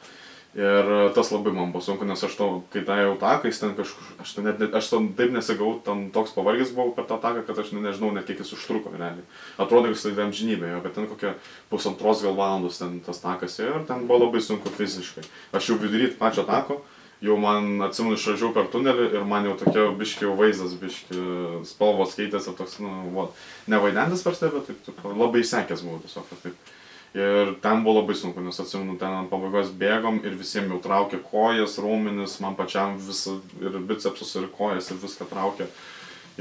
Ir 0.56 1.10
tas 1.16 1.32
labai 1.32 1.52
man 1.52 1.72
buvo 1.72 1.82
sunku, 1.82 2.06
nes 2.06 2.22
aš 2.24 2.36
to, 2.38 2.64
kai 2.70 2.82
tą 2.86 2.94
jau 3.02 3.18
takais 3.18 3.58
ten 3.60 3.74
kažkur, 3.74 4.04
aš, 4.22 4.34
ten 4.36 4.44
net, 4.46 4.60
net, 4.60 4.74
aš 4.76 4.90
ten 4.92 5.08
taip 5.18 5.32
nesigau, 5.32 5.82
ten 5.84 6.12
toks 6.12 6.30
pavargęs 6.36 6.76
buvau 6.76 6.94
per 6.94 7.06
tą 7.06 7.18
taką, 7.20 7.42
kad 7.48 7.58
aš 7.58 7.72
ne- 7.72 7.82
nežinau 7.82 8.14
net 8.14 8.28
kiek 8.28 8.38
jis 8.38 8.54
užtruko 8.54 8.92
realiai. 8.94 9.24
Atrodo, 9.58 9.88
kad 9.90 9.96
jis 9.96 10.04
tai 10.04 10.12
amžinybė, 10.28 10.70
jo, 10.76 10.82
bet 10.84 10.94
ten 10.94 11.08
kokia 11.08 11.34
pusantros 11.72 12.22
gal 12.22 12.36
valandos 12.36 12.78
ten 12.78 13.00
tas 13.00 13.18
takas 13.20 13.58
ir 13.60 13.82
ten 13.88 14.06
buvo 14.06 14.28
labai 14.28 14.42
sunku 14.42 14.70
fiziškai. 14.70 15.24
Aš 15.54 15.70
jau 15.70 15.78
vidury 15.80 16.14
pačio 16.16 16.44
tako, 16.46 16.82
jau 17.24 17.38
man 17.40 17.80
atsimenu 17.86 18.18
išvažiavau 18.18 18.54
per 18.56 18.70
tunelį 18.74 19.10
ir 19.16 19.28
man 19.28 19.48
jau 19.48 19.56
tokia 19.62 19.88
biški 19.96 20.28
jau 20.28 20.36
vaizdas, 20.40 20.76
biški 20.80 21.20
spalvos 21.68 22.18
keitėsi, 22.18 22.52
toks, 22.58 22.80
nu, 22.84 22.92
va, 23.16 23.30
nevaidentas 23.72 24.26
per 24.26 24.36
save, 24.36 24.58
bet 24.58 24.72
taip, 24.72 24.82
taip, 24.90 25.04
labai 25.16 25.44
sekęs 25.48 25.86
buvau 25.86 26.02
tiesiog. 26.04 26.34
Taip. 26.44 26.74
Ir 27.14 27.54
ten 27.62 27.84
buvo 27.86 28.00
labai 28.00 28.16
sunku, 28.18 28.42
nes 28.42 28.58
atsimenu, 28.60 28.98
ten 28.98 29.14
ant 29.14 29.30
pabaigos 29.30 29.70
bėgom 29.78 30.24
ir 30.26 30.34
visiems 30.34 30.72
jau 30.74 30.80
traukė 30.82 31.20
kojas, 31.30 31.78
raumenis, 31.78 32.40
man 32.42 32.58
pačiam 32.58 32.98
visą 32.98 33.38
ir 33.62 33.78
bicepsus, 33.86 34.34
ir 34.40 34.50
kojas, 34.56 34.90
ir 34.90 34.98
viską 35.04 35.30
traukė. 35.30 35.70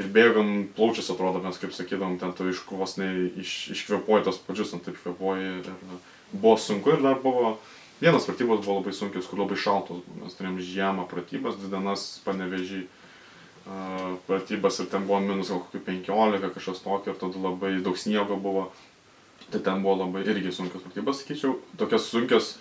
Ir 0.01 0.09
bėgom, 0.09 0.71
plaučius 0.73 1.13
atrodo, 1.13 1.43
mes 1.45 1.61
kaip 1.61 1.75
sakydom, 1.77 2.17
ten 2.19 2.33
tu 2.33 2.49
iš 2.49 2.63
vos 2.71 2.97
ne 2.97 3.11
iš, 3.43 3.53
iškvepuoji 3.77 4.25
tos 4.25 4.41
pačius, 4.47 4.73
ant 4.73 4.89
taip 4.89 4.97
kvepuoji. 5.03 5.53
Ir 5.61 6.01
buvo 6.33 6.57
sunku 6.57 6.95
ir 6.95 7.05
dar 7.05 7.21
buvo, 7.21 7.59
vienas 8.03 8.27
pratybos 8.29 8.65
buvo 8.65 8.81
labai 8.81 8.95
sunkios, 8.97 9.29
kur 9.31 9.43
labai 9.45 9.59
šaltos 9.61 10.03
buvo. 10.03 10.25
Mes 10.25 10.37
turėjom 10.39 10.59
žiemą 10.67 11.07
pratybas, 11.11 11.59
dvi 11.61 11.71
dienas 11.73 12.07
panevežį 12.27 12.83
pratybas 14.27 14.81
ir 14.83 14.91
ten 14.91 15.07
buvo 15.07 15.21
minus 15.23 15.53
gal 15.53 15.63
kokių 15.63 15.85
15 15.87 16.51
kažkas 16.57 16.83
tokio 16.83 17.15
ir 17.15 17.21
tada 17.21 17.45
labai 17.47 17.77
daug 17.85 17.99
sniego 17.99 18.37
buvo. 18.43 18.69
Tai 19.53 19.61
ten 19.63 19.83
buvo 19.85 20.01
labai 20.03 20.25
irgi 20.27 20.53
sunkios 20.55 20.83
pratybos, 20.83 21.23
sakyčiau, 21.23 21.57
tokios 21.79 22.11
sunkios 22.11 22.57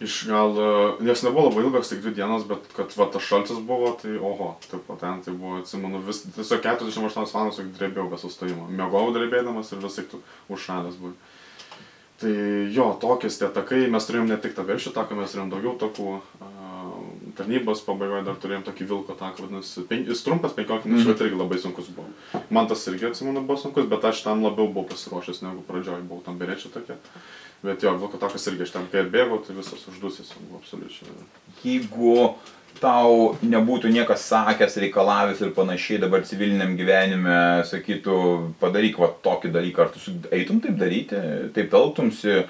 Iš 0.00 0.24
gal, 0.26 0.56
nes 1.00 1.22
nebuvo 1.22 1.48
labai 1.48 1.62
ilgas, 1.62 1.88
tik 1.88 2.00
dvi 2.02 2.10
dienos, 2.16 2.42
bet 2.48 2.66
kad 2.74 2.90
va 2.98 3.06
tas 3.14 3.22
šaltis 3.22 3.60
buvo, 3.62 3.92
tai 4.00 4.16
oho, 4.18 4.48
taip 4.66 4.82
pat 4.88 4.98
ten 5.04 5.20
tai 5.22 5.34
buvo, 5.36 5.60
atsimenu, 5.62 6.00
vis, 6.02 6.24
tiesiog 6.34 6.64
48 6.64 7.30
valandas 7.30 7.60
drebėjau 7.78 8.08
be 8.10 8.18
sustojimo. 8.18 8.66
Mėgau 8.74 9.04
drebėdamas 9.14 9.70
ir 9.70 9.84
vis 9.84 10.00
tik 10.00 10.16
užšalęs 10.50 10.98
buvau. 10.98 11.14
Tai 12.24 12.72
jo, 12.72 12.86
tokias 13.00 13.36
tie 13.36 13.50
takai, 13.52 13.82
mes 13.92 14.06
turėjom 14.08 14.30
ne 14.30 14.36
tik 14.40 14.54
tą 14.56 14.64
veršį 14.64 14.94
taką, 14.96 15.16
mes 15.18 15.32
turėjom 15.34 15.50
daugiau 15.52 15.74
takų. 15.82 16.14
Tarnybos 17.36 17.82
pabaigoje 17.84 18.24
dar 18.24 18.38
turėjom 18.40 18.62
tokį 18.64 18.86
vilko 18.88 19.16
taką, 19.18 19.44
vadinasi, 19.44 19.82
pen, 19.90 20.06
jis 20.08 20.22
trumpas, 20.24 20.54
15 20.56 20.86
minučių, 20.88 21.08
bet 21.10 21.22
irgi 21.26 21.40
labai 21.40 21.58
sunkus 21.60 21.90
buvo. 21.92 22.06
Man 22.54 22.70
tas 22.70 22.86
irgi 22.88 23.10
atsimenu 23.10 23.42
buvo 23.44 23.58
sunkus, 23.60 23.88
bet 23.90 24.06
aš 24.08 24.22
tam 24.24 24.46
labiau 24.46 24.70
buvau 24.70 24.86
pasiruošęs 24.94 25.42
negu 25.44 25.64
pradžioj, 25.68 26.00
buvau 26.06 26.24
tam 26.24 26.38
berečia 26.40 26.72
tokia. 26.72 26.96
Bet 27.66 27.84
jo, 27.84 27.92
vilko 28.00 28.22
takas 28.22 28.48
irgi 28.48 28.64
aš 28.64 28.72
ten, 28.76 28.88
kai 28.92 29.02
atbėgau, 29.04 29.42
tai 29.44 29.58
visas 29.58 29.84
uždusis 29.90 30.32
buvo 30.38 30.62
absoliučiai. 30.62 31.26
Jeigu 31.66 32.14
tau 32.80 33.36
nebūtų 33.42 33.90
niekas 33.94 34.24
sakęs, 34.30 34.76
reikalavęs 34.82 35.40
ir 35.44 35.52
panašiai 35.56 36.00
dabar 36.02 36.24
civiliniam 36.26 36.74
gyvenime, 36.78 37.36
sakytų, 37.70 38.18
padaryk 38.60 38.98
va 39.00 39.08
tokį 39.24 39.52
dalyką, 39.54 39.86
ar 39.86 39.92
tu 39.94 40.14
eitum 40.34 40.60
taip 40.64 40.76
daryti, 40.80 41.20
taip 41.56 41.74
elgtumsi, 41.74 42.44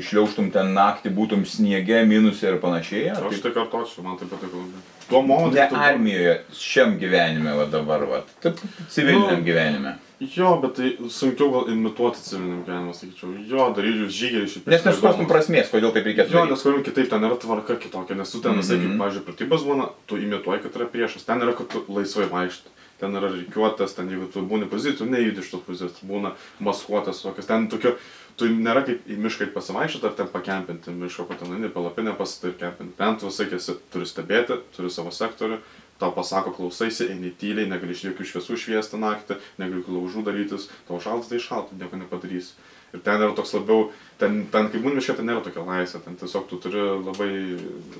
išliauštum 0.00 0.50
ten 0.54 0.72
naktį, 0.76 1.12
būtum 1.16 1.42
sniege, 1.48 2.00
minusė 2.08 2.54
ir 2.54 2.60
panašiai. 2.62 3.10
Aš 3.12 3.26
Taip, 3.26 3.42
tai 3.44 3.52
kartočiau, 3.58 4.04
man 4.06 4.16
tai 4.20 4.30
patiko. 4.30 4.62
Tuo 5.10 5.20
momentu. 5.22 5.58
ne 5.58 5.66
tu- 5.68 5.76
armijoje, 5.76 6.38
šiam 6.56 6.96
gyvenime 6.98 7.52
va 7.58 7.66
dabar, 7.68 8.06
va, 8.08 8.22
taip, 8.40 8.56
civiliniam 8.88 9.42
Nu, 9.42 9.44
gyvenime. 9.44 9.98
Jo, 10.20 10.52
bet 10.62 10.76
tai 10.78 10.92
sunkiau 11.10 11.50
gal 11.50 11.70
imituoti 11.72 12.20
civiliniam 12.22 12.60
gyvenimą, 12.64 12.92
sakyčiau. 12.94 13.32
Jo, 13.50 13.64
daryčiau 13.74 14.06
žygį 14.14 14.42
iš 14.46 14.54
Nes 14.70 14.84
nesuprastum 14.86 15.26
prasmės, 15.26 15.72
kodėl 15.72 15.90
taip 15.92 16.06
reikėtų. 16.06 16.30
Jo, 16.36 16.44
nes 16.46 16.62
kažkaip 16.62 16.84
kitaip, 16.86 17.08
ten 17.10 17.26
yra 17.26 17.36
tvarka 17.42 17.74
kitokia, 17.82 18.14
nes 18.16 18.30
tu 18.30 18.40
ten 18.40 18.54
visai, 18.60 18.78
kaip, 18.78 18.92
Mhm. 18.94 19.00
pavyzdžiui, 19.02 19.24
pratybas 19.26 19.66
būna, 19.66 19.88
tu 20.06 20.16
imituoji, 20.16 20.62
kad 20.62 20.72
yra 20.78 20.86
priešas, 20.86 21.24
ten 21.26 21.40
yra, 21.42 21.52
kad 21.56 21.68
tu 21.68 21.84
laisvai 21.88 22.28
vaikštai. 22.30 22.70
Ten 23.00 23.10
yra 23.18 23.28
reikiuotas, 23.28 23.94
ten 23.96 24.08
jeigu 24.08 24.30
tu 24.32 24.40
būni 24.46 24.68
pozicijų, 24.70 24.98
tu 24.98 25.04
nejudi 25.10 25.40
iš 25.42 25.50
tos 25.50 25.60
pozicijos, 25.66 25.98
būna 26.06 26.32
maskuotas, 26.60 27.20
tokias, 27.22 27.46
ten 27.46 27.66
tokio, 27.68 27.96
tu 28.38 28.46
nėra 28.46 28.84
kaip 28.86 29.02
į 29.10 29.18
mišką 29.18 29.50
pasivaikščioti 29.52 30.06
ar 30.06 30.12
ten 30.14 30.26
pakempinti 30.30 30.94
miško, 30.94 31.26
kad 31.28 31.40
ten 31.42 31.52
eini 31.58 31.68
palapinę 31.74 32.14
pasitai 32.16 32.50
ir 32.50 32.56
kempinti. 32.62 32.94
Ten 32.96 33.16
tu 33.18 33.26
visai 33.26 33.50
esi, 33.52 33.74
turi 33.92 34.06
stebėti, 34.06 34.60
turi 34.76 34.88
savo 34.90 35.10
sektorių, 35.10 35.58
tau 36.00 36.12
pasako 36.14 36.52
klausaisi, 36.56 37.08
eini 37.12 37.32
tyliai, 37.38 37.68
negali 37.70 37.94
iš 37.94 38.06
jokių 38.08 38.26
šviesų 38.30 38.58
šviesti 38.60 39.00
naktį, 39.00 39.38
negali 39.60 39.80
jokių 39.80 39.96
laužų 39.98 40.24
darytis, 40.26 40.68
tau 40.88 41.00
šaltas 41.02 41.30
tai 41.30 41.42
šalta, 41.42 41.76
nieko 41.78 42.00
nepadarysi. 42.00 42.54
Ir 42.94 43.02
ten 43.02 43.18
yra 43.18 43.34
toks 43.34 43.54
labiau, 43.56 43.88
ten, 44.20 44.44
ten 44.52 44.68
kaip 44.70 44.84
būni 44.84 45.00
miške, 45.00 45.16
ten 45.18 45.26
nėra 45.26 45.42
tokia 45.42 45.64
laisvė, 45.66 46.04
ten 46.04 46.18
tiesiog 46.20 46.46
tu 46.50 46.60
turi 46.62 46.78
labai 46.78 47.30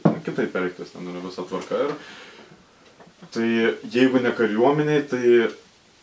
na, 0.04 0.14
kitaip 0.22 0.54
elgtis, 0.60 0.94
ten 0.94 1.10
yra 1.10 1.22
visa 1.24 1.42
tvarka. 1.48 1.80
Ir, 1.88 1.96
tai 3.34 3.48
jeigu 3.90 4.22
ne 4.22 4.30
kariuomeniai, 4.38 5.02
tai 5.10 5.24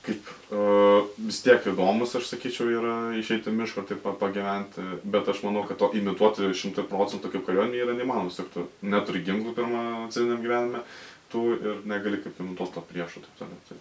kaip 0.02 0.30
uh, 0.50 1.06
vis 1.22 1.40
tiek 1.46 1.66
įdomus, 1.70 2.16
aš 2.18 2.32
sakyčiau, 2.32 2.72
yra 2.74 2.96
išeiti 3.20 3.52
ir 3.54 3.86
taip 3.86 4.02
pa- 4.02 4.16
pagyventi, 4.18 4.82
bet 5.04 5.30
aš 5.30 5.44
manau, 5.46 5.64
kad 5.68 5.78
to 5.78 5.92
imituoti 5.94 6.50
šimtai 6.58 6.88
procentų 6.90 7.30
kaip 7.30 7.46
kariuomenė 7.46 7.84
yra 7.86 7.96
neįmanoma, 7.98 8.34
tiesiog 8.34 8.50
tu 8.54 8.66
neturi 8.82 9.22
ginklų 9.28 9.54
pirmą 9.56 9.84
civiliniam 10.10 10.42
gyvenime, 10.42 10.84
tu 11.32 11.46
ir 11.58 11.82
negali 11.90 12.22
kaip 12.24 12.40
imituoti 12.44 12.74
to 12.78 12.82
priešo. 12.92 13.24
Taip, 13.26 13.36
toliau. 13.40 13.58
tai, 13.70 13.78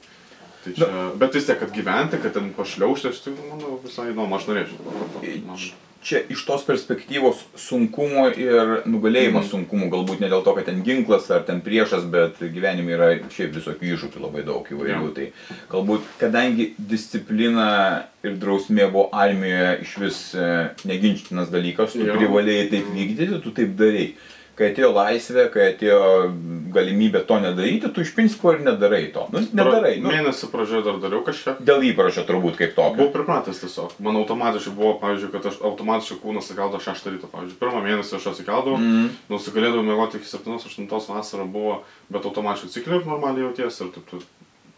tai 0.65 0.73
čia, 0.79 0.89
bet 1.21 1.35
vis 1.35 1.47
tiek, 1.51 1.59
kad 1.61 1.71
gyventi, 1.77 2.23
kad 2.23 2.33
ten 2.37 2.51
pašliaužti, 2.57 3.09
aš 3.13 3.23
tai 3.27 3.37
manau 3.39 3.79
visai 3.85 4.11
įdomu, 4.15 4.37
aš 4.37 4.51
norėčiau. 4.51 5.71
Čia 6.01 6.23
iš 6.33 6.47
tos 6.49 6.63
perspektyvos 6.65 7.43
sunkumo 7.61 8.23
ir 8.33 8.71
nugalėjimo 8.89 9.43
Mhm. 9.43 9.49
sunkumų, 9.51 9.91
galbūt 9.93 10.21
ne 10.25 10.31
dėl 10.33 10.41
to, 10.47 10.55
kad 10.57 10.65
ten 10.65 10.79
ginklas 10.83 11.27
ar 11.31 11.43
ten 11.45 11.61
priešas, 11.61 12.07
bet 12.09 12.39
gyvenime 12.41 12.95
yra 12.97 13.09
šiaip 13.29 13.53
visokių 13.59 13.91
iššūkių 13.99 14.23
labai 14.25 14.43
daug 14.49 14.65
įvairių. 14.65 15.03
Jo. 15.05 15.11
Tai 15.19 15.27
galbūt, 15.75 16.01
kadangi 16.23 16.71
disciplina 16.79 18.07
ir 18.25 18.39
drausmė 18.41 18.89
buvo 18.91 19.11
armijoje 19.13 19.81
iš 19.85 19.93
vis 20.01 20.21
e, 20.35 20.71
neginčtinas 20.89 21.51
dalykas, 21.53 21.93
tu 21.93 22.07
Jo. 22.07 22.17
privalėjai 22.17 22.71
taip 22.73 22.87
vykdyti, 22.97 23.43
tu 23.45 23.51
taip 23.53 23.77
darai. 23.77 24.15
Kai 24.59 24.71
atėjo 24.71 24.91
laisvė, 24.93 25.47
kai 25.55 25.67
atėjo 25.71 26.01
galimybė 26.75 27.23
to 27.29 27.39
nedaryti, 27.43 27.91
tu 27.95 28.03
iš 28.05 28.13
principo 28.17 28.53
ir 28.55 28.63
nedarai 28.65 29.07
to. 29.15 29.27
Nu, 29.33 29.43
nedarai. 29.57 29.95
Nu, 30.03 30.11
Mėnesį 30.13 30.51
pradžioje 30.53 30.85
dar 30.87 30.99
dariau 31.03 31.23
kažkiek. 31.27 31.63
dėl 31.67 31.87
įpročio 31.91 32.25
turbūt 32.29 32.59
kaip 32.59 32.75
tokio. 32.77 32.99
Buvau 32.99 33.15
pripratęs 33.15 33.63
tiesiog. 33.63 33.95
Man 34.05 34.19
automatiškai 34.21 34.75
buvo, 34.77 34.97
pavyzdžiui, 35.03 35.31
kad 35.35 35.49
aš 35.51 35.61
automatiškai 35.71 36.19
kūnas 36.25 36.51
atsikeldo 36.51 36.83
6 36.83 37.09
ryto. 37.15 37.31
Pavyzdžiui, 37.33 37.61
pirmą 37.63 37.85
mėnesį 37.87 38.19
aš 38.19 38.29
atsikeldavau, 38.35 38.77
mm. 38.81 39.09
nusigalėdavau 39.33 39.87
mėgoti 39.87 40.21
iki 40.21 40.31
7-8 40.31 40.91
vasarą 41.15 41.49
buvo, 41.49 41.81
bet 42.13 42.29
automatiškai 42.29 42.71
atsikeliu 42.71 43.01
ir 43.01 43.09
normaliai 43.09 43.47
jauties. 43.49 43.81
Ir 43.81 43.95
taip, 43.97 44.13
taip. 44.13 44.29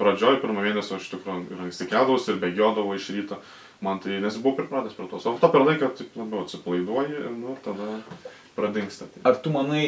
Pradžioj 0.03 0.41
pirmą 0.43 0.65
mėnesį 0.65 0.97
aš 0.97 1.11
tikrųjų 1.13 1.53
ir 1.53 1.67
anksti 1.67 1.87
keldavausi 1.91 2.33
ir 2.33 2.41
bėgiodavau 2.43 2.97
iš 2.97 3.11
ryto. 3.15 3.43
Man 3.83 3.99
tai, 3.99 4.21
nes 4.23 4.37
buvau 4.39 4.61
pripratęs 4.61 4.95
prie 4.95 5.09
tos. 5.11 5.27
O 5.27 5.35
to 5.43 5.49
per 5.51 5.65
laiką 5.67 5.91
taip 5.99 6.15
labiau 6.19 6.45
atsipalaiduoji 6.47 7.19
ir 7.19 7.33
nu, 7.35 7.57
tada 7.65 7.97
pradingsta. 8.57 9.09
Tai. 9.11 9.25
Ar 9.29 9.39
tu 9.43 9.53
manai, 9.55 9.87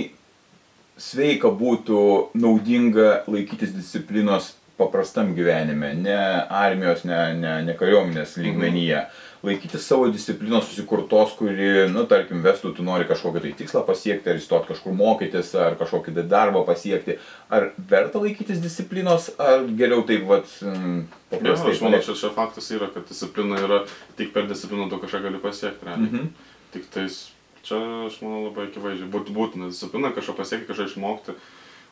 sveika 1.01 1.51
būtų 1.51 2.01
naudinga 2.39 3.25
laikytis 3.31 3.75
disciplinos 3.75 4.55
paprastam 4.77 5.35
gyvenime, 5.35 5.95
ne 5.95 6.17
armijos, 6.51 7.05
ne, 7.07 7.19
ne, 7.39 7.55
ne 7.67 7.77
kariuomenės 7.79 8.35
lygmenyje. 8.43 9.05
Laikytis 9.45 9.85
savo 9.85 10.07
disciplinos 10.09 10.65
susikurtos, 10.71 11.35
kuri, 11.37 11.85
nu, 11.93 12.07
tarkim, 12.09 12.41
vestų, 12.43 12.73
tu 12.79 12.87
nori 12.87 13.05
kažkokį 13.07 13.43
tai 13.45 13.51
tikslą 13.59 13.83
pasiekti, 13.85 14.33
ar 14.33 14.41
įstoti 14.41 14.71
kažkur 14.71 14.97
mokytis, 14.97 15.51
ar 15.61 15.77
kažkokį 15.79 16.15
tai 16.17 16.25
darbą 16.31 16.63
pasiekti. 16.65 17.19
Ar 17.53 17.69
verta 17.91 18.23
laikytis 18.25 18.63
disciplinos, 18.65 19.29
ar 19.37 19.69
geriau 19.77 20.01
taip, 20.09 20.25
vat, 20.31 20.49
mm, 20.65 21.05
paprastai? 21.35 21.77
aš 21.77 21.85
manau, 21.85 22.01
čia, 22.09 22.17
čia 22.23 22.33
faktas 22.35 22.73
yra, 22.73 22.89
kad 22.95 23.05
disciplina 23.11 23.61
yra, 23.61 23.83
tik 24.17 24.33
per 24.35 24.49
discipliną 24.49 24.89
tu 24.89 25.03
kažką 25.05 25.27
gali 25.29 25.43
pasiekti. 25.45 25.93
Mhm. 25.93 26.33
Tik 26.75 26.89
tais, 26.91 27.21
čia 27.67 27.81
aš 28.07 28.21
manau 28.23 28.47
labai 28.47 28.69
akivaizdžiai, 28.69 29.11
būtų 29.13 29.37
būtina 29.37 29.71
disciplina, 29.73 30.13
kažko 30.15 30.37
pasiekti, 30.39 30.69
kažką 30.71 30.89
išmokti, 30.91 31.37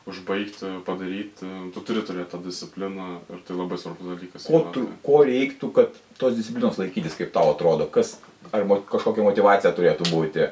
užbaigti, 0.09 0.69
padaryti, 0.87 1.49
tu 1.73 1.83
turi 1.87 2.03
turėti 2.03 2.33
tą 2.33 2.41
discipliną 2.43 3.09
ir 3.31 3.41
tai 3.47 3.57
labai 3.57 3.79
svarbus 3.79 4.13
dalykas. 4.13 4.47
Ko, 4.51 4.63
tu, 4.75 4.85
ko 5.05 5.23
reiktų, 5.27 5.71
kad 5.75 5.99
tos 6.19 6.35
disciplinos 6.37 6.79
laikytis, 6.81 7.15
kaip 7.19 7.31
tau 7.35 7.53
atrodo? 7.53 7.87
Kas, 7.91 8.17
ar 8.51 8.67
mo, 8.67 8.81
kažkokia 8.89 9.25
motivacija 9.25 9.71
turėtų 9.75 10.09
būti? 10.11 10.49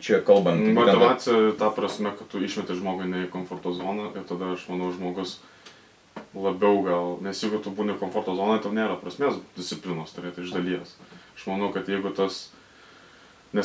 Čia 0.00 0.22
kalbant 0.24 0.64
Motivacija 0.72 1.52
ta 1.60 1.68
prasme, 1.74 2.14
kad 2.16 2.30
tu 2.32 2.40
išmeti 2.40 2.78
žmogui 2.78 3.10
ne 3.10 3.26
į 3.26 3.32
komforto 3.32 3.74
zoną 3.76 4.14
ir 4.16 4.24
tada 4.24 4.54
aš 4.54 4.64
manau 4.70 4.88
žmogus 4.94 5.36
labiau 6.34 6.80
gal, 6.82 7.18
nes 7.22 7.38
jeigu 7.42 7.60
tu 7.62 7.70
būni 7.74 7.94
komforto 7.98 8.34
zonoje, 8.34 8.64
tau 8.64 8.72
nėra 8.74 8.96
prasmės 8.98 9.36
disciplinos 9.58 10.14
turėti 10.16 10.44
iš 10.44 10.54
dalies. 10.54 10.94
Aš 11.36 11.46
manau, 11.50 11.70
kad 11.74 11.88
jeigu 11.90 12.10
tas, 12.16 12.48
nes 12.48 12.48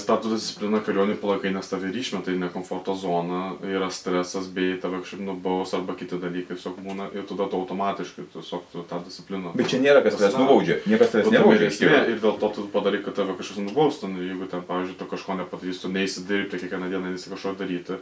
ta 0.05 0.19
tu 0.21 0.29
disciplina 0.29 0.77
kariuomenį 0.85 1.15
palaikai, 1.17 1.49
nes 1.55 1.65
tave 1.65 1.89
išmeta 1.89 2.29
į 2.29 2.37
nekomforto 2.43 2.93
zoną, 2.93 3.57
yra 3.65 3.87
stresas, 3.89 4.45
bei 4.53 4.75
tave 4.77 4.99
kažkaip 5.01 5.23
nubaus 5.25 5.73
arba 5.73 5.95
kiti 5.97 6.19
dalykai 6.21 6.53
tiesiog 6.53 6.77
būna 6.85 7.07
ir 7.17 7.25
tada 7.25 7.47
tu 7.49 7.57
automatiškai 7.57 8.27
tiesiog 8.35 8.67
tu 8.69 8.83
tą 8.89 9.01
discipliną. 9.07 9.55
Bet 9.57 9.71
čia 9.71 9.81
nėra 9.81 10.03
kas 10.05 10.19
tavęs 10.19 10.37
nubaudžia. 10.37 10.77
Niekas 10.85 11.15
tavęs 11.15 11.25
Nu, 11.25 11.31
tai 11.31 11.39
nebaudžia. 11.39 11.57
vyresnė 11.57 11.87
tikrųjų. 11.87 12.13
Ir 12.13 12.21
dėl 12.25 12.37
to 12.43 12.49
tu 12.53 12.67
padarai, 12.75 13.01
kad 13.07 13.17
tave 13.17 13.37
kažkas 13.39 13.63
nubaustų. 13.65 14.11
Nu, 14.13 14.27
jeigu 14.29 14.49
ten, 14.51 14.61
pavyzdžiui, 14.69 14.99
tu 14.99 15.09
kažko 15.09 15.39
nepadarysi, 15.41 15.81
tu 15.81 15.93
neįsi 15.95 16.25
dirbti, 16.29 16.61
kiekvieną 16.61 16.91
dieną 16.93 17.09
neįsi 17.15 17.33
kažko 17.33 17.55
daryti, 17.57 17.97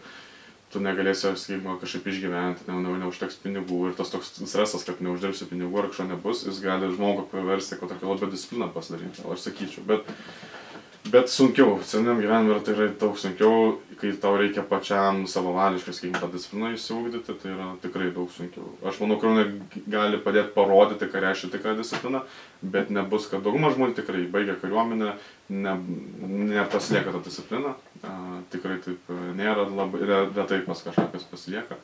tu 0.73 0.83
negalėsi, 0.83 1.31
sakykime, 1.39 1.77
kažkaip 1.79 2.11
išgyventi, 2.11 2.67
ne, 2.67 2.81
ne, 2.83 2.97
neužteks 3.05 3.39
pinigų 3.39 3.85
ir 3.87 3.95
tas 3.95 4.11
toks 4.11 4.33
stresas, 4.43 4.83
kad 4.83 4.99
neuždirbsi 4.99 5.47
pinigų 5.47 5.79
ar 5.79 5.87
kažko 5.93 6.09
nebus, 6.11 6.43
jis 6.43 6.59
gali 6.59 6.91
žmogų 6.91 7.29
paversti, 7.31 7.79
kad 7.79 7.93
tokia 7.93 8.09
labai 8.11 8.27
disciplina 8.33 8.67
pasidaryti, 8.67 9.23
aš 9.23 9.45
sakyčiau. 9.47 9.85
Bet, 9.87 10.11
bet 11.11 11.29
sunkiau, 11.31 11.79
civiliniam 11.85 12.21
gyvenime 12.21 12.53
yra 12.55 12.63
tikrai 12.65 12.87
daug 12.99 13.17
sunkiau, 13.19 13.77
kai 13.97 14.11
tau 14.21 14.35
reikia 14.37 14.61
pačiam 14.67 15.23
savavališkai, 15.29 15.93
sakykime, 15.95 16.19
tą 16.21 16.29
discipliną 16.33 16.69
įsiugdyti, 16.75 17.35
tai 17.41 17.51
yra 17.53 17.67
tikrai 17.81 18.11
daug 18.15 18.29
sunkiau. 18.33 18.69
Aš 18.85 18.99
manau, 19.01 19.17
kariuomenė 19.21 19.87
gali 19.89 20.19
padėti 20.21 20.53
parodyti, 20.55 21.09
ką 21.11 21.23
reiškia 21.23 21.51
tikra 21.55 21.73
disciplina, 21.79 22.21
bet 22.61 22.91
nebus, 22.93 23.25
kad 23.31 23.41
dauguma 23.45 23.73
žmonių 23.73 23.97
tikrai 23.97 24.27
baigia 24.33 24.57
kariuomenę, 24.61 25.15
ne, 25.49 25.75
nepasilieka 26.53 27.15
tą 27.15 27.23
discipliną. 27.25 27.73
A, 28.05 28.15
tikrai 28.53 28.77
taip 28.85 29.09
e, 29.09 29.19
nėra, 29.39 29.65
labai 29.73 30.03
re- 30.05 30.25
retai 30.35 30.61
pas 30.67 30.83
kažkas 30.85 31.25
pasilieka. 31.31 31.79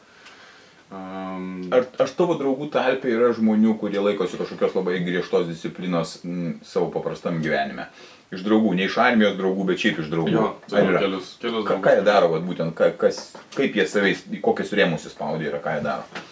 Um, 0.94 1.46
Ar, 1.74 1.88
ar 2.04 2.10
tavo 2.14 2.36
draugų 2.38 2.68
tarpe 2.74 3.10
yra 3.10 3.32
žmonių, 3.34 3.72
kurie 3.82 3.98
laikosi 4.04 4.38
kažkokios 4.38 4.76
labai 4.78 5.00
griežtos 5.02 5.48
disciplinos 5.50 6.20
m, 6.22 6.60
savo 6.62 6.92
paprastam 6.94 7.40
gyvenime? 7.42 7.88
Iš 8.34 8.44
draugų, 8.46 8.76
ne 8.78 8.86
iš 8.86 9.00
armijos 9.02 9.34
draugų, 9.40 9.66
bet 9.72 9.82
šiaip 9.82 10.04
iš 10.04 10.12
draugų. 10.14 10.36
jo, 10.36 10.44
Ar 10.54 10.70
tai 10.70 10.84
yra? 10.86 11.02
kelius, 11.02 11.32
kelius 11.42 11.66
Ką, 11.66 11.80
ką 11.86 11.96
jie 11.98 12.06
daro, 12.06 12.30
vat, 12.36 12.46
būtent, 12.46 12.76
ką, 12.78 12.92
kas, 13.02 13.24
kaip 13.58 13.76
jie 13.78 13.88
savais, 13.90 14.22
kokius 14.46 14.74
rėmus 14.78 15.06
įspaudė 15.10 15.50
ir 15.50 15.58
ką 15.66 15.76
jie 15.80 15.84
daro? 15.86 16.24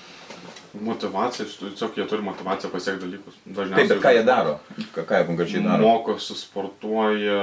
Motivacija, 0.82 1.46
tiesiog 1.60 1.98
jie 2.00 2.06
turi 2.08 2.24
motivaciją 2.24 2.70
pasiekti 2.72 3.03
dalykus. 3.03 3.41
Taip, 3.44 3.89
bet 3.91 3.98
ką 4.06 4.13
jie 4.15 4.24
daro? 4.30 4.53
Ką, 4.96 5.03
ką 5.10 5.20
jie 5.20 5.27
konkrečiai 5.27 5.63
daro? 5.65 5.84
Mokosi, 5.89 6.38
sportuoja, 6.39 7.41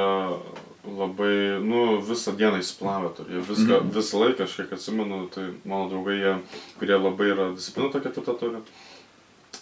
labai, 0.87 1.59
nu, 1.65 2.01
visą 2.03 2.37
dieną 2.37 2.59
įsiplavę 2.63 3.11
turi. 3.17 3.35
Jie 3.35 3.41
viską, 3.49 3.75
Mhm. 3.81 3.91
visą 3.93 4.21
laiką, 4.21 4.43
aš 4.45 4.57
kiek 4.57 4.73
atsimenu, 4.73 5.29
tai 5.31 5.45
mano 5.65 5.89
draugai, 5.91 6.19
jie, 6.21 6.39
kurie 6.79 6.99
labai 6.99 7.27
yra 7.35 7.51
disciplina 7.55 7.91
tokia 7.93 8.11
tvirta 8.11 8.35
turi, 8.39 8.61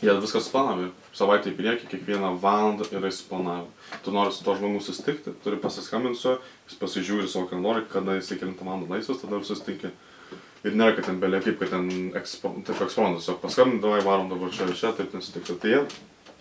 jie 0.02 0.12
viską 0.20 0.40
suplanavę. 0.40 0.90
Savaitę 1.16 1.50
į 1.50 1.56
priekį, 1.56 1.88
kiekvieną 1.88 2.38
valandą 2.40 2.84
yra 2.92 3.08
įsiplanavę. 3.08 3.66
Tu 4.04 4.10
nori 4.12 4.32
su 4.32 4.44
to 4.44 4.54
žmogu 4.54 4.80
susitikti, 4.84 5.32
turi 5.44 5.56
pasiskambinti 5.56 6.18
su 6.20 6.28
juo, 6.28 6.38
jis 6.68 6.78
pasižiūri 6.78 7.28
savo 7.28 7.46
kalendorių, 7.48 7.86
kada 7.88 8.14
jis 8.20 8.30
įkelintą 8.36 8.62
valandą 8.64 8.90
laisvas, 8.94 9.20
tada 9.22 9.36
ir 9.36 9.44
susitinki. 9.44 9.90
Ir 10.64 10.72
nėra, 10.74 10.96
kad 10.96 11.04
ten 11.06 11.20
belia 11.20 11.40
kaip, 11.40 11.58
kad 11.60 11.70
ten 11.70 12.12
ekspo, 12.14 12.50
taip 12.66 12.80
eksponas, 12.82 13.22
tiesiog 13.24 13.40
paskambinti, 13.40 13.82
davai 13.82 14.00
varom 14.02 14.28
dabar 14.28 14.50
čia 14.50 14.66
ir 14.66 14.74
čia, 14.74 14.92
taip 14.92 15.12
nesutikti. 15.14 15.54
Tai 15.60 15.70
jie, 15.70 15.86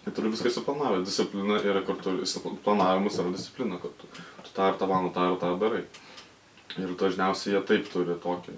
jie 0.05 0.13
turi 0.13 0.29
viską 0.29 0.50
suplanavę. 0.50 1.03
Disciplina 1.03 1.59
yra 1.59 1.81
kartu, 1.81 2.17
planavimas 2.63 3.19
yra 3.19 3.33
disciplina 3.33 3.77
kartu. 3.81 4.07
Tu 4.43 4.55
tą 4.55 4.71
ir 4.71 4.79
tą 4.79 4.88
valandą, 4.88 5.13
tą 5.13 5.27
ir 5.31 5.38
tą 5.41 5.51
darai. 5.59 5.83
Ir 6.75 6.95
dažniausiai 7.00 7.55
jie 7.55 7.62
taip 7.69 7.91
turi 7.91 8.17
tokį, 8.24 8.55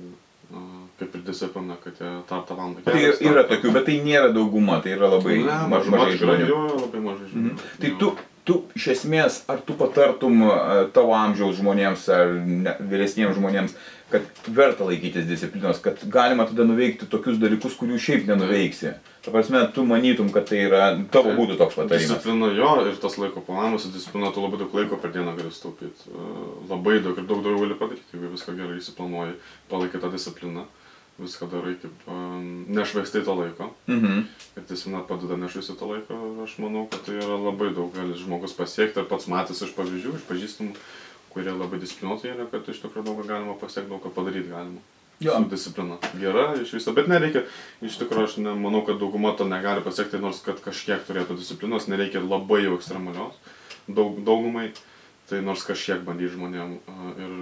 kaip 1.00 1.20
ir 1.20 1.28
discipliną, 1.28 1.78
kad 1.84 2.00
jie 2.02 2.14
tą 2.30 2.42
ir 2.42 2.48
tą 2.50 2.58
valandą 2.58 2.86
Tai 2.88 3.04
yra 3.32 3.46
tokių, 3.50 3.76
bet 3.76 3.86
tai 3.90 4.00
nėra 4.06 4.32
dauguma, 4.36 4.82
tai 4.84 4.96
yra 4.98 5.12
labai 5.18 5.42
maž, 5.44 5.92
mažai 5.94 6.18
žmonių. 6.24 6.50
Jo, 6.50 6.64
labai 6.86 7.04
mažai 7.12 7.30
žmonių. 7.34 7.54
Mhm. 7.54 7.70
Tai 7.84 7.94
tu, 8.02 8.16
tu 8.48 8.62
iš 8.80 8.88
esmės, 8.96 9.44
ar 9.52 9.62
tu 9.68 9.76
patartum 9.78 10.42
tavo 10.96 11.14
amžiaus 11.18 11.60
žmonėms 11.60 12.08
ar 12.16 12.34
ne, 12.48 12.74
vyresniems 12.80 13.36
žmonėms, 13.38 13.76
kad 14.12 14.48
verta 14.48 14.88
laikytis 14.88 15.28
disciplinos, 15.28 15.82
kad 15.84 16.00
galima 16.12 16.48
tada 16.48 16.64
nuveikti 16.68 17.10
tokius 17.12 17.40
dalykus, 17.42 17.76
kurių 17.80 18.00
šiaip 18.00 18.28
nenuveiksi. 18.30 18.96
Ta 19.28 19.32
prasme, 19.32 19.72
tu 19.76 19.84
manytum, 19.84 20.30
kad 20.32 20.46
tai 20.48 20.62
yra 20.64 20.86
tavo 21.12 21.34
Taip. 21.34 21.36
būtų 21.36 21.56
toks 21.60 21.76
patarimas. 21.76 22.06
Disciplina 22.08 22.48
jo 22.56 22.70
ir 22.88 22.94
tas 22.96 23.18
laiko 23.20 23.42
planavimas, 23.44 23.90
disciplina 23.92 24.30
tu 24.32 24.40
labai 24.40 24.62
daug 24.62 24.78
laiko 24.78 24.96
per 25.04 25.12
dieną 25.12 25.34
gali 25.36 25.52
staupyti. 25.52 26.08
Labai 26.70 27.02
daug 27.04 27.20
ir 27.20 27.28
daug 27.28 27.42
daugiau 27.44 27.66
gali 27.66 27.76
padaryti, 27.76 28.08
jeigu 28.16 28.32
viską 28.32 28.56
gerai 28.56 28.78
įsiplanuoji, 28.80 29.36
palaikai 29.68 30.00
tą 30.00 30.14
discipliną, 30.16 30.64
viską 31.20 31.52
darai 31.52 31.76
kaip 31.82 32.08
um, 32.08 32.48
nešvaistai 32.72 33.26
to 33.28 33.36
laiko. 33.36 33.68
Mhm. 33.92 34.24
Ir 34.56 34.68
disciplina 34.72 35.04
padeda 35.12 35.36
nešvaistai 35.44 35.76
to 35.76 35.92
laiko, 35.92 36.24
aš 36.48 36.56
manau, 36.64 36.88
kad 36.88 37.04
tai 37.04 37.20
yra 37.20 37.36
labai 37.50 37.74
daug 37.76 37.92
gali 38.00 38.16
žmogus 38.16 38.56
pasiekti 38.56 39.04
ir 39.04 39.12
pats 39.12 39.28
matęs 39.28 39.66
iš 39.68 39.76
pavyzdžių, 39.76 40.22
iš 40.22 40.30
pažįstamų, 40.32 40.80
kurie 41.36 41.52
labai 41.52 41.84
disciplinuotai 41.84 42.32
yra, 42.32 42.48
kad 42.48 42.64
iš 42.72 42.80
tikrųjų 42.80 43.12
daug 43.12 43.28
galima 43.28 43.60
pasiekti, 43.60 43.92
daug 43.92 44.08
ką 44.08 44.16
padaryti 44.16 44.56
galima. 44.56 44.80
Jo. 45.20 45.34
Su 45.34 45.50
disciplina. 45.50 45.98
Gera 46.20 46.54
iš 46.62 46.76
viso, 46.78 46.94
bet 46.94 47.08
nereikia, 47.10 47.42
iš 47.82 47.98
tikrųjų 47.98 48.30
aš 48.30 48.36
nemanau, 48.38 48.84
kad 48.86 49.00
dauguma 49.02 49.32
to 49.38 49.48
negali 49.50 49.82
pasiekti, 49.82 50.20
nors 50.22 50.44
kad 50.46 50.62
kažkiek 50.62 51.02
turėtų 51.08 51.40
disciplinos, 51.40 51.88
nereikia 51.90 52.22
labai 52.22 52.62
jau 52.68 52.76
ekstremalios, 52.78 53.40
daug, 53.88 54.20
daugumai, 54.28 54.70
tai 55.30 55.42
nors 55.42 55.66
kažkiek 55.66 56.04
bandyti 56.06 56.36
žmonėm 56.36 56.78
ir 57.18 57.34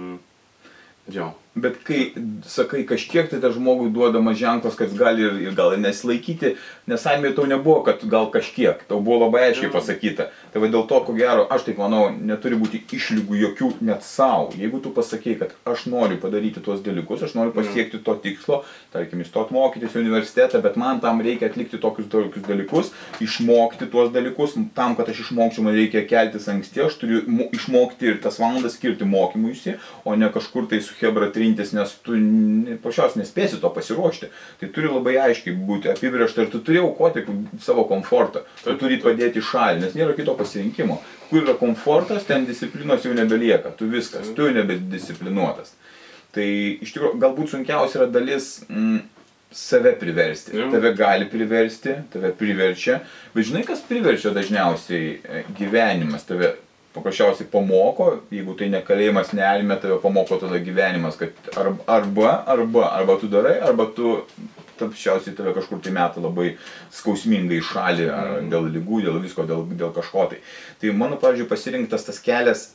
jo. 1.18 1.34
Bet 1.56 1.78
kai 1.86 2.10
sakai 2.44 2.82
kažkiek, 2.84 3.30
tai 3.30 3.38
tas 3.40 3.54
žmogui 3.56 3.88
duodamas 3.88 4.36
ženklas, 4.36 4.74
kad 4.76 4.90
gali 4.92 5.22
ir, 5.24 5.38
ir 5.46 5.54
gal 5.56 5.72
ir 5.72 5.80
nesilaikyti, 5.80 6.50
nes 6.90 7.06
Aimė 7.08 7.30
tau 7.32 7.46
nebuvo, 7.48 7.78
kad 7.86 8.02
gal 8.12 8.28
kažkiek, 8.34 8.82
tau 8.90 8.98
buvo 9.00 9.22
labai 9.22 9.46
aiškiai 9.46 9.70
pasakyta. 9.72 10.26
Tai 10.52 10.60
va 10.60 10.68
dėl 10.68 10.84
to, 10.90 10.98
ko 11.06 11.14
gero, 11.16 11.46
aš 11.48 11.64
taip 11.64 11.80
manau, 11.80 12.10
neturi 12.12 12.58
būti 12.60 12.82
išlygų 12.98 13.38
jokių 13.40 13.70
net 13.88 14.04
savo. 14.04 14.50
Jeigu 14.60 14.82
tu 14.84 14.92
pasakai, 14.92 15.38
kad 15.40 15.54
aš 15.72 15.86
noriu 15.88 16.18
padaryti 16.20 16.60
tuos 16.60 16.82
dalykus, 16.84 17.24
aš 17.24 17.32
noriu 17.38 17.54
pasiekti 17.56 18.02
to 18.04 18.18
tikslo, 18.20 18.60
tarkim, 18.92 19.24
įstot 19.24 19.48
mokytis 19.56 19.96
į 19.96 20.02
universitetą, 20.04 20.60
bet 20.64 20.76
man 20.76 21.00
tam 21.00 21.24
reikia 21.24 21.48
atlikti 21.48 21.80
tokius, 21.80 22.10
tokius 22.12 22.44
dalykus, 22.44 22.92
išmokti 23.24 23.88
tuos 23.92 24.12
dalykus, 24.12 24.58
tam, 24.76 24.92
kad 25.00 25.08
aš 25.08 25.24
išmokčiau, 25.24 25.64
man 25.64 25.76
reikia 25.80 26.04
keltis 26.04 26.50
anksti, 26.52 26.84
aš 26.84 27.00
turiu 27.00 27.24
mo- 27.24 27.48
išmokti 27.56 28.12
ir 28.12 28.20
tas 28.20 28.36
valandas 28.42 28.76
skirti 28.76 29.08
mokymuisi, 29.08 29.78
o 30.04 30.14
ne 30.20 30.28
kažkur 30.32 30.68
tai 30.68 30.84
su 30.84 30.92
Hebra 31.00 31.32
trintis, 31.46 31.72
nes 31.76 31.94
tu 32.02 32.16
po 32.82 32.92
šios 32.94 33.16
nespėsi 33.18 33.60
to 33.62 33.70
pasiruošti. 33.70 34.30
Tai 34.60 34.68
turi 34.74 34.90
labai 34.90 35.16
aiškiai 35.28 35.56
būti 35.68 35.90
apibriešta 35.92 36.44
ir 36.44 36.52
tu 36.52 36.62
turi 36.66 36.82
aukoti 36.82 37.24
savo 37.62 37.86
komfortą. 37.88 38.44
Tu 38.64 38.76
turi 38.80 39.00
padėti 39.02 39.42
šalį, 39.44 39.84
nes 39.84 39.98
nėra 39.98 40.16
kito 40.18 40.34
pasirinkimo. 40.38 41.00
Kur 41.30 41.42
yra 41.42 41.56
komfortas, 41.58 42.26
ten 42.26 42.46
disciplinos 42.46 43.06
jau 43.06 43.14
nebelieka. 43.14 43.74
Tu 43.78 43.88
viskas, 43.90 44.32
tu 44.34 44.46
jau 44.46 44.54
nebedisciplinuotas. 44.56 45.74
Tai 46.36 46.46
iš 46.82 46.92
tikrųjų 46.92 47.20
galbūt 47.22 47.54
sunkiausia 47.54 48.02
yra 48.02 48.10
dalis 48.12 48.50
mm, 48.68 48.98
save 49.56 49.94
priversti. 50.00 50.52
Jo. 50.58 50.68
Tave 50.74 50.92
gali 50.98 51.28
priversti, 51.30 51.96
tave 52.12 52.34
priverčia. 52.36 53.00
Bet 53.32 53.48
žinai, 53.48 53.64
kas 53.66 53.80
priverčia 53.86 54.34
dažniausiai 54.36 55.16
E, 55.36 55.44
gyvenimas 55.58 56.26
tave 56.26 56.54
paprasčiausiai 56.96 57.48
pamoko, 57.52 58.10
jeigu 58.32 58.56
tai 58.58 58.70
ne 58.72 58.80
kalėjimas, 58.84 59.32
nealime, 59.36 59.76
tave 59.82 60.00
pamoko 60.02 60.38
tada 60.40 60.58
gyvenimas, 60.64 61.18
kad 61.20 61.36
ar- 61.56 61.74
arba, 61.86 62.36
arba, 62.56 62.88
arba 62.96 63.18
tu 63.20 63.28
darai, 63.32 63.58
arba 63.60 63.86
tu 63.96 64.16
paprasčiausiai 64.80 65.36
tave 65.36 65.54
kažkur 65.56 65.80
tai 65.84 65.92
meta 65.96 66.20
labai 66.20 66.54
skausmingai 66.92 67.60
šalį, 67.64 68.08
ar 68.12 68.32
dėl 68.52 68.68
lygų, 68.74 69.02
dėl 69.06 69.20
visko, 69.24 69.46
dėl, 69.48 69.64
dėl 69.76 69.92
kažko 69.96 70.26
tai. 70.32 70.42
Tai 70.80 70.92
mano, 70.96 71.20
pavyzdžiui, 71.20 71.48
pasirinktas 71.52 72.04
tas 72.08 72.20
kelias 72.24 72.66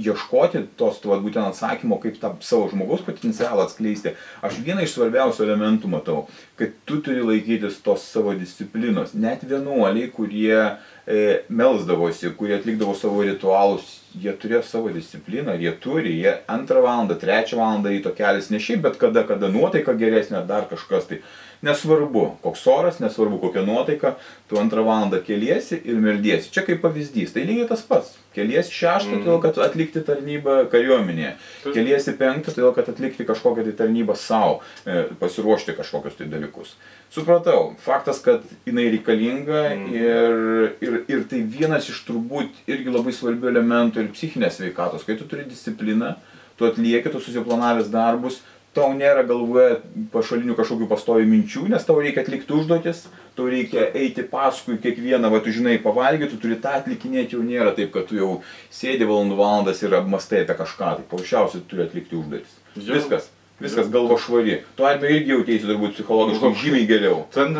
ieškoti 0.00 0.62
tos, 0.80 1.00
tuo 1.02 1.18
būtent 1.20 1.50
atsakymo, 1.50 1.98
kaip 2.00 2.16
tą 2.20 2.32
savo 2.44 2.70
žmogaus 2.70 3.02
potencialą 3.04 3.66
atskleisti. 3.66 4.14
Aš 4.44 4.62
vieną 4.64 4.86
iš 4.86 4.94
svarbiausių 4.96 5.44
elementų 5.44 5.90
matau, 5.92 6.22
kad 6.56 6.72
tu 6.88 7.02
turi 7.04 7.24
laikytis 7.26 7.82
tos 7.84 8.06
savo 8.08 8.32
disciplinos. 8.38 9.12
Net 9.12 9.44
vienuoliai, 9.44 10.08
kurie 10.14 10.56
e, 10.56 11.42
melsdavosi, 11.52 12.32
kurie 12.38 12.56
atlikdavo 12.56 12.96
savo 12.96 13.20
ritualus, 13.26 13.98
jie 14.16 14.32
turėjo 14.32 14.64
savo 14.64 14.92
discipliną, 14.92 15.58
jie 15.60 15.74
turi, 15.82 16.16
jie 16.24 16.38
antrą 16.50 16.86
valandą, 16.86 17.18
trečią 17.20 17.60
valandą 17.60 17.92
į 17.92 18.02
to 18.06 18.16
kelias, 18.16 18.48
ne 18.52 18.60
šiaip, 18.62 18.84
bet 18.88 19.00
kada, 19.00 19.26
kada 19.28 19.52
nuotaika 19.52 19.96
geresnė, 19.98 20.40
ar 20.40 20.48
dar 20.48 20.68
kažkas 20.72 21.10
tai. 21.10 21.22
Nesvarbu, 21.62 22.24
koks 22.42 22.64
oras, 22.66 22.96
nesvarbu, 22.98 23.36
kokia 23.38 23.62
nuotaika, 23.62 24.16
tu 24.50 24.56
antrą 24.58 24.82
valandą 24.82 25.20
keliesi 25.22 25.76
ir 25.86 26.00
meldiesi. 26.02 26.50
Čia 26.50 26.64
kaip 26.66 26.80
pavyzdys, 26.82 27.30
tai 27.36 27.44
lygiai 27.46 27.68
tas 27.70 27.84
pats. 27.86 28.16
Keliesi 28.34 28.72
šeštą, 28.74 29.12
Mhm. 29.12 29.22
todėl 29.22 29.40
kad 29.42 29.58
atlikti 29.62 30.00
tarnybą 30.02 30.56
kariuomenėje. 30.72 31.32
Keliesi 31.72 32.16
penktą, 32.18 32.50
todėl 32.56 32.74
kad 32.74 32.88
atlikti 32.88 33.24
kažkokią 33.28 33.62
tai 33.68 33.72
tarnybą 33.86 34.16
savo, 34.16 34.60
e, 34.86 35.04
pasiruošti 35.20 35.76
kažkokius 35.78 36.16
tai 36.18 36.26
dalykus. 36.26 36.74
Supratau, 37.12 37.76
faktas, 37.78 38.18
kad 38.22 38.42
jinai 38.66 38.88
reikalinga 38.90 39.62
Mhm. 39.76 39.94
ir, 39.94 40.72
ir, 40.80 41.04
ir 41.08 41.24
tai 41.30 41.42
vienas 41.46 41.88
iš 41.88 42.02
turbūt 42.08 42.48
irgi 42.66 42.90
labai 42.90 43.12
svarbių 43.12 43.52
elementų 43.54 43.96
ir 44.02 44.08
psichinės 44.08 44.58
veikatos. 44.58 45.04
Kai 45.06 45.14
tu 45.16 45.24
turi 45.24 45.44
discipliną, 45.44 46.16
tu 46.58 46.64
atlieki, 46.64 47.10
tu 47.12 47.18
susiplanavęs 47.20 47.88
darbus, 47.90 48.40
tau 48.76 48.92
nėra 48.96 49.24
galvoje 49.28 49.80
pašalinių 50.12 50.56
kažkokių 50.56 50.88
pastovių 50.90 51.26
minčių, 51.28 51.66
nes 51.72 51.84
tau 51.84 51.98
reikia 52.00 52.24
atlikti 52.24 52.56
užduotis, 52.56 53.04
tau 53.36 53.48
reikia 53.52 53.90
eiti 53.98 54.24
paskui 54.28 54.78
kiekvieną, 54.80 55.30
va 55.32 55.42
tu 55.44 55.52
žinai, 55.52 55.76
pavalgyti, 55.84 56.32
tu 56.32 56.40
turi 56.46 56.56
tą 56.62 56.78
atlikinėti, 56.80 57.36
jau 57.36 57.44
nėra 57.44 57.74
taip, 57.76 57.92
kad 57.94 58.08
tu 58.08 58.16
jau 58.16 58.32
sėdi 58.72 59.08
valandų 59.08 59.38
valandas 59.40 59.84
ir 59.84 59.98
apmastai 60.00 60.44
apie 60.46 60.56
kažką, 60.62 60.96
tai 60.98 61.06
paprasčiausiai 61.10 61.62
tu 61.62 61.74
turi 61.74 61.86
atlikti 61.86 62.18
užduotis. 62.20 62.58
Jo. 62.78 62.96
Viskas, 62.96 63.28
viskas 63.62 63.90
galva 63.92 64.18
švari. 64.20 64.58
Tu 64.76 64.86
armija 64.86 65.16
irgi 65.16 65.32
jautėsi 65.32 65.68
turbūt 65.68 65.94
psichologiškai 65.96 66.50
Nu, 66.52 66.58
žymiai 66.58 66.86
geriau. 66.90 67.22
Ten 67.34 67.54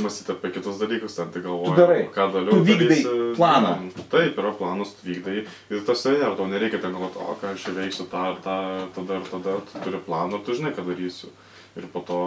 mąstyti 0.00 0.32
apie 0.32 0.50
kitus 0.54 0.78
dalykus, 0.80 1.16
ten 1.18 1.30
tai 1.34 1.42
galvoji. 1.42 1.70
Tu 1.70 1.80
darai. 1.80 2.00
Ką 2.14 2.26
dariau. 2.34 2.50
Tu 2.50 2.64
vykdai 2.68 2.88
darysi. 2.88 3.36
planą. 3.36 3.74
Taip, 4.10 4.38
yra 4.38 4.52
planas, 4.58 4.94
tu 4.96 5.08
vykdai. 5.10 5.44
Ir 5.70 5.84
tas 5.86 6.04
yra, 6.06 6.32
tau 6.38 6.48
nereikia 6.50 6.80
ten 6.82 6.94
galvoti, 6.96 7.20
o 7.20 7.36
ką 7.40 7.54
aš 7.54 7.66
čia 7.66 7.76
veiksiu, 7.76 8.06
tą, 8.10 8.24
tą, 8.44 8.56
tada 8.96 9.20
ir 9.20 9.30
tada. 9.30 9.56
Tu 9.70 9.84
turi 9.84 10.02
planą 10.06 10.40
ir 10.40 10.44
tu 10.46 10.56
žinai, 10.58 10.74
ką 10.76 10.86
darysiu. 10.88 11.32
Ir 11.78 11.86
po 11.92 12.04
to, 12.06 12.20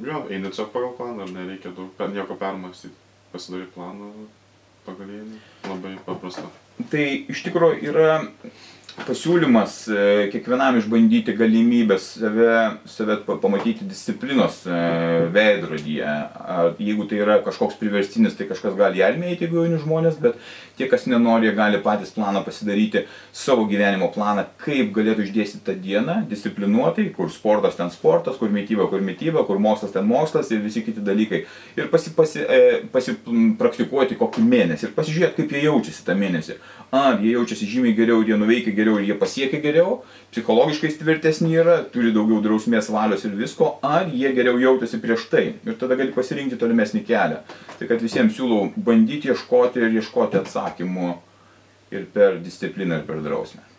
jo, 0.00 0.24
eini 0.30 0.48
tiesiog 0.48 0.72
pagal 0.74 0.94
planą, 0.98 1.26
ir 1.26 1.36
nereikia 1.36 1.74
daug, 1.76 1.92
per, 1.98 2.12
nieko 2.14 2.36
permastyti. 2.40 2.96
Pasidaryti 3.32 3.74
planą 3.76 4.12
pagal 4.86 5.12
jį. 5.14 5.22
Labai 5.68 5.96
paprasta. 6.06 6.48
Tai 6.90 7.06
iš 7.28 7.44
tikrųjų 7.44 7.92
yra 7.92 8.12
pasiūlymas 9.06 9.74
e, 9.90 10.04
kiekvienam 10.32 10.78
išbandyti 10.80 11.34
galimybę 11.38 11.96
save, 12.02 12.54
save 12.90 13.16
pa- 13.26 13.36
pamatyti 13.42 13.86
disciplinos 13.88 14.62
e, 14.66 14.80
veidrodyje. 15.34 16.14
Jeigu 16.80 17.06
tai 17.10 17.20
yra 17.22 17.38
kažkoks 17.44 17.78
priverstinis, 17.80 18.36
tai 18.38 18.48
kažkas 18.50 18.76
gali 18.78 19.00
į 19.00 19.06
armiją 19.06 19.34
eiti, 19.34 19.46
jeigu 19.46 19.62
jauni 19.62 19.80
žmonės, 19.82 20.18
bet 20.22 20.38
tie, 20.78 20.88
kas 20.90 21.06
nenori, 21.10 21.50
gali 21.56 21.80
patys 21.84 22.12
planą 22.16 22.42
pasidaryti, 22.46 23.04
savo 23.36 23.66
gyvenimo 23.70 24.10
planą, 24.14 24.46
kaip 24.64 24.92
galėtų 24.96 25.26
išdėstyti 25.26 25.64
tą 25.66 25.76
dieną, 25.80 26.16
disciplinuotai, 26.30 27.10
kur 27.16 27.30
sportas 27.32 27.76
ten 27.78 27.92
sportas, 27.94 28.38
kur 28.40 28.52
mytyba, 28.52 28.88
kur 28.90 29.04
mytyba, 29.04 29.44
kur 29.48 29.60
mokslas 29.62 29.94
ten 29.94 30.08
mokslas 30.08 30.50
ir 30.50 30.62
visi 30.64 30.82
kiti 30.86 31.04
dalykai. 31.04 31.44
Ir 31.76 31.90
pasi, 31.92 32.14
pasi, 32.16 32.42
e, 32.44 32.82
pasipraktikuoti 32.92 34.18
kokį 34.20 34.44
mėnesį 34.46 34.88
ir 34.88 34.94
pasižiūrėti, 34.96 35.36
kaip 35.42 35.54
jie 35.56 35.64
jaučiasi 35.68 36.06
tą 36.06 36.16
mėnesį. 36.18 36.58
Ar 36.96 37.20
jie 37.22 37.36
jaučiasi 37.36 37.68
žymiai 37.70 37.94
geriau, 37.94 38.22
ir 38.24 38.32
jie 38.32 38.38
nuveikia 38.40 38.74
geriau, 38.80 38.98
ir 38.98 39.12
jie 39.12 39.16
pasiekia 39.20 39.62
geriau, 39.62 40.00
psichologiškai 40.32 40.92
tvirtesni 40.98 41.54
yra, 41.60 41.78
turi 41.94 42.12
daugiau 42.16 42.42
drausmės 42.44 42.90
valios 42.90 43.24
ir 43.28 43.38
visko, 43.38 43.76
ar 43.86 44.10
jie 44.10 44.34
geriau 44.36 44.58
jautėsi 44.60 45.00
prieš 45.02 45.28
tai. 45.32 45.46
Ir 45.62 45.78
tada 45.80 45.98
gali 46.00 46.14
pasirinkti 46.16 46.58
tolimesnį 46.60 47.04
kelią. 47.08 47.42
Tai 47.78 47.90
kad 47.90 48.02
visiems 48.02 48.36
siūlau 48.36 48.70
bandyti 48.90 49.30
ieškoti 49.30 49.84
ir 49.84 50.00
ieškoti 50.00 50.42
atsakymų 50.42 51.16
ir 51.94 52.06
per 52.14 52.40
discipliną, 52.42 53.00
ir 53.00 53.08
per 53.08 53.22
drausmę. 53.24 53.69